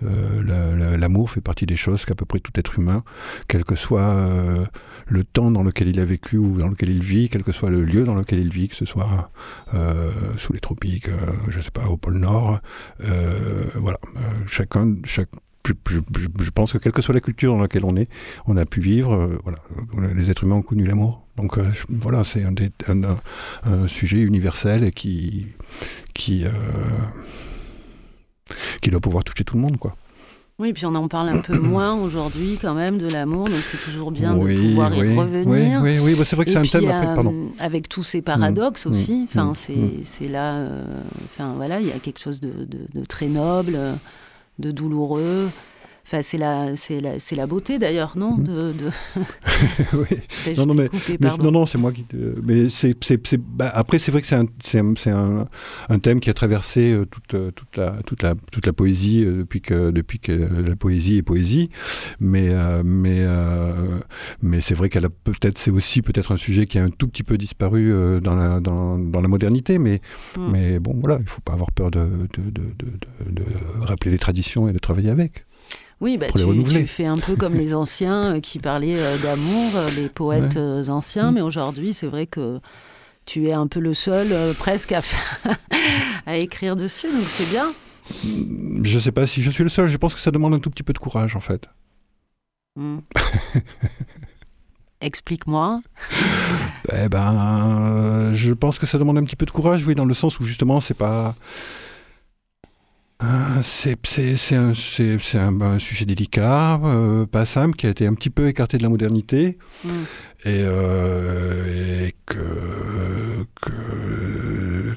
euh, 0.04 0.97
l'amour 0.97 1.30
fait 1.30 1.41
partie 1.41 1.65
des 1.65 1.76
choses 1.76 2.06
qu'à 2.06 2.15
peu 2.15 2.26
près 2.26 2.39
tout 2.39 2.52
être 2.56 2.78
humain, 2.78 3.04
quel 3.47 3.63
que 3.63 3.76
soit 3.76 4.02
euh, 4.02 4.65
le 5.08 5.23
temps 5.23 5.52
dans 5.52 5.63
lequel 5.63 5.88
il 5.88 6.00
a 6.00 6.06
vécu 6.06 6.38
ou 6.38 6.58
dans 6.58 6.67
lequel 6.67 6.89
il 6.89 7.04
vit, 7.04 7.30
quel 7.30 7.43
que 7.43 7.52
soit 7.52 7.69
le 7.69 7.84
lieu 7.84 8.04
dans 8.04 8.15
lequel 8.15 8.39
il 8.39 8.50
vit, 8.50 8.69
que 8.69 8.76
ce 8.76 8.86
soit 8.86 9.32
euh, 9.73 10.12
sous 10.38 10.54
les 10.54 10.60
tropiques, 10.60 11.10
je 11.50 11.62
sais 11.62 11.71
pas, 11.71 11.88
au 11.88 11.97
pôle 11.97 12.17
Nord, 12.17 12.60
voilà, 13.76 14.00
chacun, 14.47 14.95
chaque, 15.06 15.30
je, 15.89 16.49
pense 16.51 16.73
que 16.73 16.77
quelle 16.77 16.91
que 16.91 17.01
soit 17.01 17.13
la 17.13 17.21
culture 17.21 17.53
dans 17.53 17.62
laquelle 17.62 17.86
on 17.86 17.95
est, 17.95 18.10
on 18.45 18.58
a 18.58 18.65
pu 18.65 18.82
vivre, 18.82 19.13
euh, 19.13 19.39
voilà, 19.43 19.60
les 20.13 20.30
êtres 20.30 20.43
humains 20.43 20.56
ont 20.56 20.62
connu 20.62 20.86
l'amour. 20.86 21.23
Donc 21.38 21.58
euh, 21.58 21.69
voilà, 21.89 22.23
c'est 22.23 22.43
un, 22.43 22.53
un, 23.65 23.88
sujet 23.88 24.19
universel 24.19 24.84
et 24.84 24.91
qui, 24.91 25.47
qui, 26.13 26.45
euh, 26.45 26.49
qui 28.82 28.89
doit 28.89 28.99
pouvoir 28.99 29.23
toucher 29.23 29.43
tout 29.43 29.56
le 29.56 29.62
monde, 29.62 29.77
quoi. 29.77 29.95
Oui, 30.60 30.73
puis 30.73 30.88
on 30.88 30.95
en 30.95 31.08
parle 31.08 31.30
un 31.30 31.41
peu 31.41 31.58
moins 31.60 31.93
aujourd'hui 31.93 32.58
quand 32.60 32.73
même 32.73 32.97
de 32.97 33.08
l'amour, 33.08 33.47
donc 33.47 33.60
c'est 33.62 33.77
toujours 33.77 34.12
bien 34.12 34.34
de 34.34 34.39
pouvoir 34.39 34.95
y 34.95 35.15
revenir. 35.15 35.82
Oui, 35.84 35.99
oui, 35.99 36.15
oui. 36.17 36.25
c'est 36.25 36.36
vrai 36.36 36.45
que 36.45 36.51
c'est 36.51 36.58
un 36.58 36.63
thème. 36.63 36.89
Après, 36.89 37.13
pardon. 37.13 37.51
Avec 37.60 37.88
tous 37.88 38.03
ces 38.03 38.23
paradoxes 38.23 38.88
mmh, 38.88 38.89
aussi, 38.89 39.13
mmh, 39.13 39.23
enfin, 39.25 39.51
mmh, 39.51 39.86
c'est 40.03 40.27
là, 40.27 40.67
enfin 41.25 41.53
voilà, 41.56 41.80
il 41.80 41.88
y 41.88 41.91
a 41.91 41.99
quelque 41.99 42.19
chose 42.19 42.39
de, 42.39 42.51
de 42.65 43.06
très 43.06 43.27
noble 43.27 43.77
de 44.60 44.72
douloureux. 44.72 45.50
Enfin, 46.08 46.22
c'est 46.22 46.38
la, 46.38 46.74
c'est 46.78 47.02
la, 47.02 47.20
c'est 47.20 47.36
la 47.36 47.48
beauté 47.48 47.80
d'ailleurs, 47.80 48.13
non 48.15 48.38
de, 48.38 48.74
oui. 49.93 50.17
non, 50.58 50.65
non, 50.65 50.74
mais, 50.74 50.89
non, 51.20 51.52
non, 51.52 51.65
c'est 51.65 51.78
moi 51.78 51.91
qui. 51.91 52.06
Mais 52.43 52.70
c'est, 52.70 52.96
c'est, 53.04 53.38
bah, 53.38 53.70
après, 53.74 54.00
c'est 54.00 54.12
vrai 54.12 54.22
que 54.22 54.28
c'est 54.28 54.38
un, 54.38 54.46
c'est 54.63 54.80
un, 54.80 54.93
c'est 54.98 55.10
un, 55.10 56.00
thème 56.00 56.22
qui 56.22 56.30
a 56.30 56.34
traversé 56.34 56.93
euh, 56.93 57.06
toute, 57.06 57.34
euh, 57.34 57.52
toute, 57.52 57.76
la, 57.76 57.98
toute, 58.06 58.24
la, 58.24 58.36
toute 58.54 58.65
la 58.65 58.72
poésie 58.72 59.26
euh, 59.26 59.39
depuis 59.39 59.60
que, 59.60 59.91
depuis 59.91 60.20
que 60.20 60.32
la 60.32 60.78
poésie 60.78 61.17
est 61.17 61.24
poésie. 61.24 61.72
Mais, 62.22 62.54
mais, 62.86 63.26
mais 64.41 64.62
c'est 64.62 64.76
vrai 64.76 64.88
qu'elle 64.88 65.06
a 65.06 65.10
peut-être, 65.10 65.58
c'est 65.58 65.72
aussi 65.72 66.02
peut-être 66.02 66.32
un 66.32 66.38
sujet 66.38 66.67
qui 66.67 66.80
a 66.80 66.86
un 66.86 66.89
tout 66.89 67.10
petit 67.10 67.24
peu 67.24 67.38
disparu 67.38 67.93
dans, 68.22 68.36
la, 68.36 68.62
dans, 68.62 68.98
dans 68.98 69.20
la 69.20 69.28
modernité. 69.28 69.78
Mais, 69.78 70.00
mmh. 70.38 70.52
mais 70.52 70.80
bon, 70.80 70.96
voilà, 71.02 71.17
il 71.17 71.26
ne 71.26 71.30
faut 71.30 71.41
pas 71.41 71.52
avoir 71.52 71.74
peur 71.74 71.91
de, 71.91 72.08
de, 72.38 72.50
de 73.30 73.43
rappeler 73.82 74.12
les 74.12 74.20
traditions 74.20 74.70
et 74.70 74.74
de 74.74 74.80
travailler 74.80 75.10
avec. 75.10 75.47
Oui, 76.00 76.18
bah, 76.18 76.28
tu, 76.30 76.86
fais 76.86 77.06
un 77.06 77.18
peu 77.18 77.36
comme 77.36 77.56
les 77.56 77.74
anciens 77.74 78.36
euh, 78.36 78.40
qui 78.40 78.60
parlaient 78.60 79.00
euh, 79.00 79.18
d'amour, 79.18 79.76
euh, 79.76 79.90
les 79.96 80.10
poètes 80.10 80.58
anciens, 80.90 81.32
mais 81.32 81.42
aujourd'hui, 81.42 81.94
c'est 81.94 82.06
vrai 82.06 82.28
que 82.28 82.60
tu 83.26 83.48
es 83.48 83.54
un 83.54 83.68
peu 83.68 83.80
le 83.80 83.94
seul 83.94 84.54
presque 84.56 84.92
à, 84.92 85.02
à 86.28 86.38
écrire 86.38 86.76
dessus, 86.76 87.12
donc 87.12 87.28
c'est 87.28 87.50
bien. 87.50 87.74
Mm, 88.24 88.86
je 88.86 88.96
ne 88.96 89.02
sais 89.02 89.12
pas 89.12 89.26
si 89.26 89.42
je 89.42 89.50
suis 89.50 89.64
le 89.64 89.70
seul, 89.70 89.88
je 89.88 89.98
pense 89.98 90.14
que 90.14 90.22
ça 90.22 90.30
demande 90.30 90.54
un 90.54 90.60
tout 90.60 90.70
petit 90.70 90.84
peu 90.84 90.94
de 90.94 91.00
courage 91.00 91.36
en 91.36 91.42
fait. 91.42 91.68
Mm. 92.76 93.00
Explique-moi. 95.02 95.82
eh 96.94 97.10
ben, 97.10 98.32
je 98.34 98.54
pense 98.54 98.78
que 98.80 98.86
ça 98.86 98.98
demande 99.00 99.18
un 99.18 99.24
petit 99.24 99.36
peu 99.36 99.46
de 99.46 99.52
courage, 99.52 99.86
oui, 99.86 99.96
dans 99.96 100.06
le 100.06 100.14
sens 100.14 100.40
où 100.40 100.44
justement, 100.44 100.80
c'est 100.80 100.96
pas 100.96 101.36
c'est 103.63 103.95
un, 104.56 104.73
un, 104.73 105.62
un, 105.62 105.80
sujet 105.80 106.06
délicat, 106.06 106.80
euh, 106.84 107.25
pas 107.25 107.45
simple, 107.45 107.75
qui 107.75 107.88
a 107.88 107.89
été 107.89 108.06
un 108.06 108.13
petit 108.13 108.30
peu 108.30 108.47
écarté 108.47 108.77
de 108.77 108.84
la 108.84 108.89
modernité. 108.89 109.58
Mm. 109.84 109.89
Et, 110.45 110.63
euh, 110.63 112.06
et 112.08 112.15
que, 112.25 113.45
que, 113.60 114.93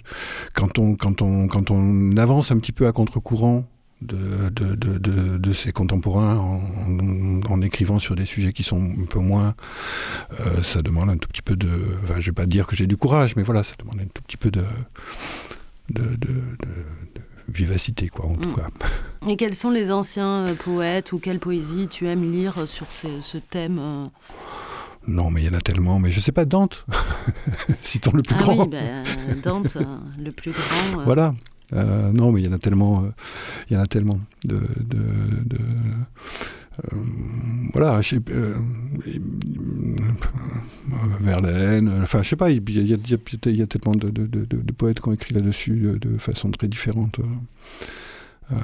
quand, 0.54 0.78
on, 0.78 0.96
quand, 0.96 1.22
on, 1.22 1.48
quand 1.48 1.70
on 1.70 2.16
avance 2.18 2.52
un 2.52 2.58
petit 2.58 2.72
peu 2.72 2.86
à 2.86 2.92
contre-courant 2.92 3.64
de, 4.02 4.48
de, 4.50 4.74
de, 4.74 5.38
de, 5.38 5.52
ses 5.52 5.72
contemporains 5.72 6.36
en, 6.36 7.40
en, 7.50 7.62
écrivant 7.62 7.98
sur 7.98 8.16
des 8.16 8.26
sujets 8.26 8.52
qui 8.52 8.62
sont 8.62 8.80
un 8.80 9.06
peu 9.06 9.18
moins. 9.18 9.54
Euh, 10.40 10.62
ça 10.62 10.82
demande 10.82 11.10
un 11.10 11.16
tout 11.16 11.28
petit 11.28 11.42
peu 11.42 11.56
de. 11.56 11.68
Enfin, 12.04 12.20
je 12.20 12.26
vais 12.26 12.34
pas 12.34 12.46
dire 12.46 12.66
que 12.66 12.76
j'ai 12.76 12.86
du 12.86 12.96
courage, 12.96 13.34
mais 13.36 13.42
voilà, 13.42 13.62
ça 13.62 13.74
demande 13.78 14.00
un 14.00 14.08
tout 14.12 14.22
petit 14.22 14.36
peu 14.36 14.50
de, 14.50 14.64
de, 15.90 16.16
vivacité, 17.52 18.08
quoi, 18.08 18.26
en 18.26 18.34
tout 18.34 18.48
mm. 18.48 18.54
cas. 18.54 18.68
Et 19.28 19.36
quels 19.36 19.54
sont 19.54 19.70
les 19.70 19.90
anciens 19.90 20.46
euh, 20.46 20.54
poètes 20.54 21.12
ou 21.12 21.18
quelle 21.18 21.38
poésie 21.38 21.88
tu 21.88 22.06
aimes 22.08 22.30
lire 22.32 22.66
sur 22.66 22.86
ce 22.90 23.38
thème 23.38 23.78
euh? 23.80 24.06
Non, 25.08 25.30
mais 25.30 25.42
il 25.42 25.46
y 25.46 25.48
en 25.48 25.58
a 25.58 25.60
tellement. 25.60 25.98
Mais 25.98 26.12
je 26.12 26.20
sais 26.20 26.32
pas, 26.32 26.44
Dante. 26.44 26.86
Citons 27.82 28.12
le 28.14 28.22
plus 28.22 28.36
ah 28.38 28.42
grand. 28.42 28.62
Oui, 28.64 28.68
ben, 28.68 29.04
Dante, 29.42 29.76
euh, 29.76 29.84
le 30.18 30.30
plus 30.30 30.52
grand. 30.52 31.02
Voilà. 31.04 31.34
non, 31.72 32.32
mais 32.32 32.42
il 32.42 32.46
y 32.46 32.48
en 32.48 32.52
a 32.52 32.58
tellement. 32.58 33.04
il 33.68 33.74
y 33.74 33.76
en 33.76 33.82
a 33.82 33.86
tellement 33.86 34.20
de. 34.44 34.60
de, 34.78 34.98
de 35.44 35.58
voilà, 37.72 38.00
je 38.02 38.16
euh, 38.30 38.54
Verlaine, 41.20 42.00
enfin, 42.02 42.22
je 42.22 42.28
sais 42.28 42.36
pas, 42.36 42.50
il 42.50 42.58
y, 42.70 42.92
a, 42.92 43.66
tellement 43.66 43.94
de, 43.94 44.72
poètes 44.72 45.00
qui 45.00 45.08
ont 45.08 45.12
écrit 45.12 45.34
là-dessus 45.34 45.98
de, 46.00 46.18
façon 46.18 46.50
très 46.50 46.68
différente. 46.68 47.20
Euh, 48.50 48.56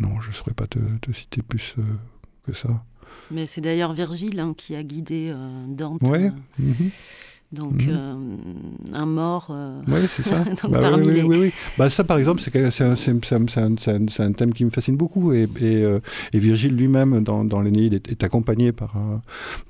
non, 0.00 0.20
je 0.20 0.28
ne 0.28 0.34
saurais 0.34 0.54
pas 0.54 0.66
te, 0.66 0.78
citer 1.12 1.42
plus 1.42 1.74
que 2.46 2.52
ça. 2.52 2.84
Mais 3.30 3.46
c'est 3.46 3.60
d'ailleurs 3.60 3.92
Virgile 3.92 4.38
hein, 4.40 4.54
qui 4.56 4.74
a 4.74 4.82
guidé 4.82 5.34
Dante. 5.68 6.02
Ouais. 6.02 6.30
Mhm. 6.58 6.90
Donc, 7.50 7.86
mmh. 7.86 7.88
euh, 7.88 8.14
un 8.92 9.06
mort. 9.06 9.48
Euh... 9.50 9.80
Oui, 9.88 10.00
c'est 10.08 10.22
ça. 10.22 10.44
Bah, 10.68 10.92
oui, 10.96 11.14
les... 11.14 11.22
oui, 11.22 11.38
oui, 11.38 11.52
Bah, 11.78 11.88
ça, 11.88 12.04
par 12.04 12.18
exemple, 12.18 12.42
c'est 12.42 12.82
un, 12.82 14.32
thème 14.32 14.52
qui 14.52 14.64
me 14.66 14.70
fascine 14.70 14.96
beaucoup. 14.96 15.32
Et, 15.32 15.48
euh, 15.62 16.00
Virgile 16.34 16.76
lui-même, 16.76 17.22
dans, 17.22 17.44
dans 17.44 17.62
l'Énéide, 17.62 17.94
est, 17.94 18.22
accompagné 18.22 18.72
par 18.72 18.96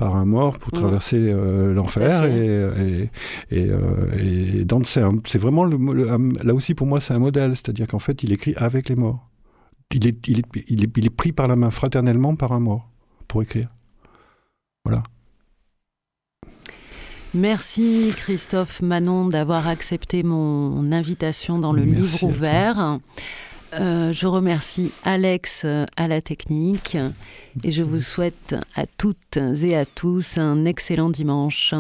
un, 0.01 0.25
mort 0.25 0.59
pour 0.59 0.73
traverser 0.73 1.19
euh, 1.19 1.73
l'enfer. 1.73 2.25
Et, 2.25 3.11
et, 3.51 3.57
et, 3.57 3.69
euh, 3.71 4.65
Dante, 4.65 4.87
c'est 4.87 5.39
vraiment. 5.39 5.65
Là 5.65 6.55
aussi, 6.55 6.75
pour 6.75 6.89
moi, 6.89 7.01
c'est 7.01 7.15
un 7.15 7.21
modèle. 7.21 7.55
C'est-à-dire 7.55 7.87
qu'en 7.87 8.01
fait, 8.01 8.25
il 8.25 8.33
écrit 8.33 8.55
avec 8.57 8.89
les 8.89 8.97
morts. 8.97 9.29
Il 9.95 10.07
est, 10.07 10.29
il 10.29 11.07
est 11.07 11.11
pris 11.11 11.31
par 11.33 11.47
la 11.47 11.55
main 11.55 11.71
fraternellement 11.71 12.35
par 12.35 12.53
un 12.53 12.61
mort 12.61 12.91
pour 13.29 13.43
écrire. 13.43 13.69
Voilà. 14.85 15.03
Merci 17.35 18.15
Christophe 18.17 18.81
Manon 18.81 19.29
d'avoir 19.29 19.69
accepté 19.69 20.23
mon 20.23 20.91
invitation 20.93 21.59
dans 21.59 21.73
le 21.73 21.83
livre 21.83 22.25
ouvert. 22.25 22.99
Euh, 23.75 24.15
je 24.15 24.27
remercie 24.27 24.93
Alex 25.05 25.63
euh, 25.67 25.85
à 25.99 26.09
la 26.09 26.23
technique 26.23 26.97
et 27.63 27.71
je 27.71 27.83
vous 27.83 28.01
souhaite 28.01 28.57
à 28.75 28.87
toutes 28.87 29.37
et 29.37 29.77
à 29.77 29.85
tous 29.85 30.39
un 30.39 30.65
excellent 30.65 31.11
dimanche. 31.11 31.75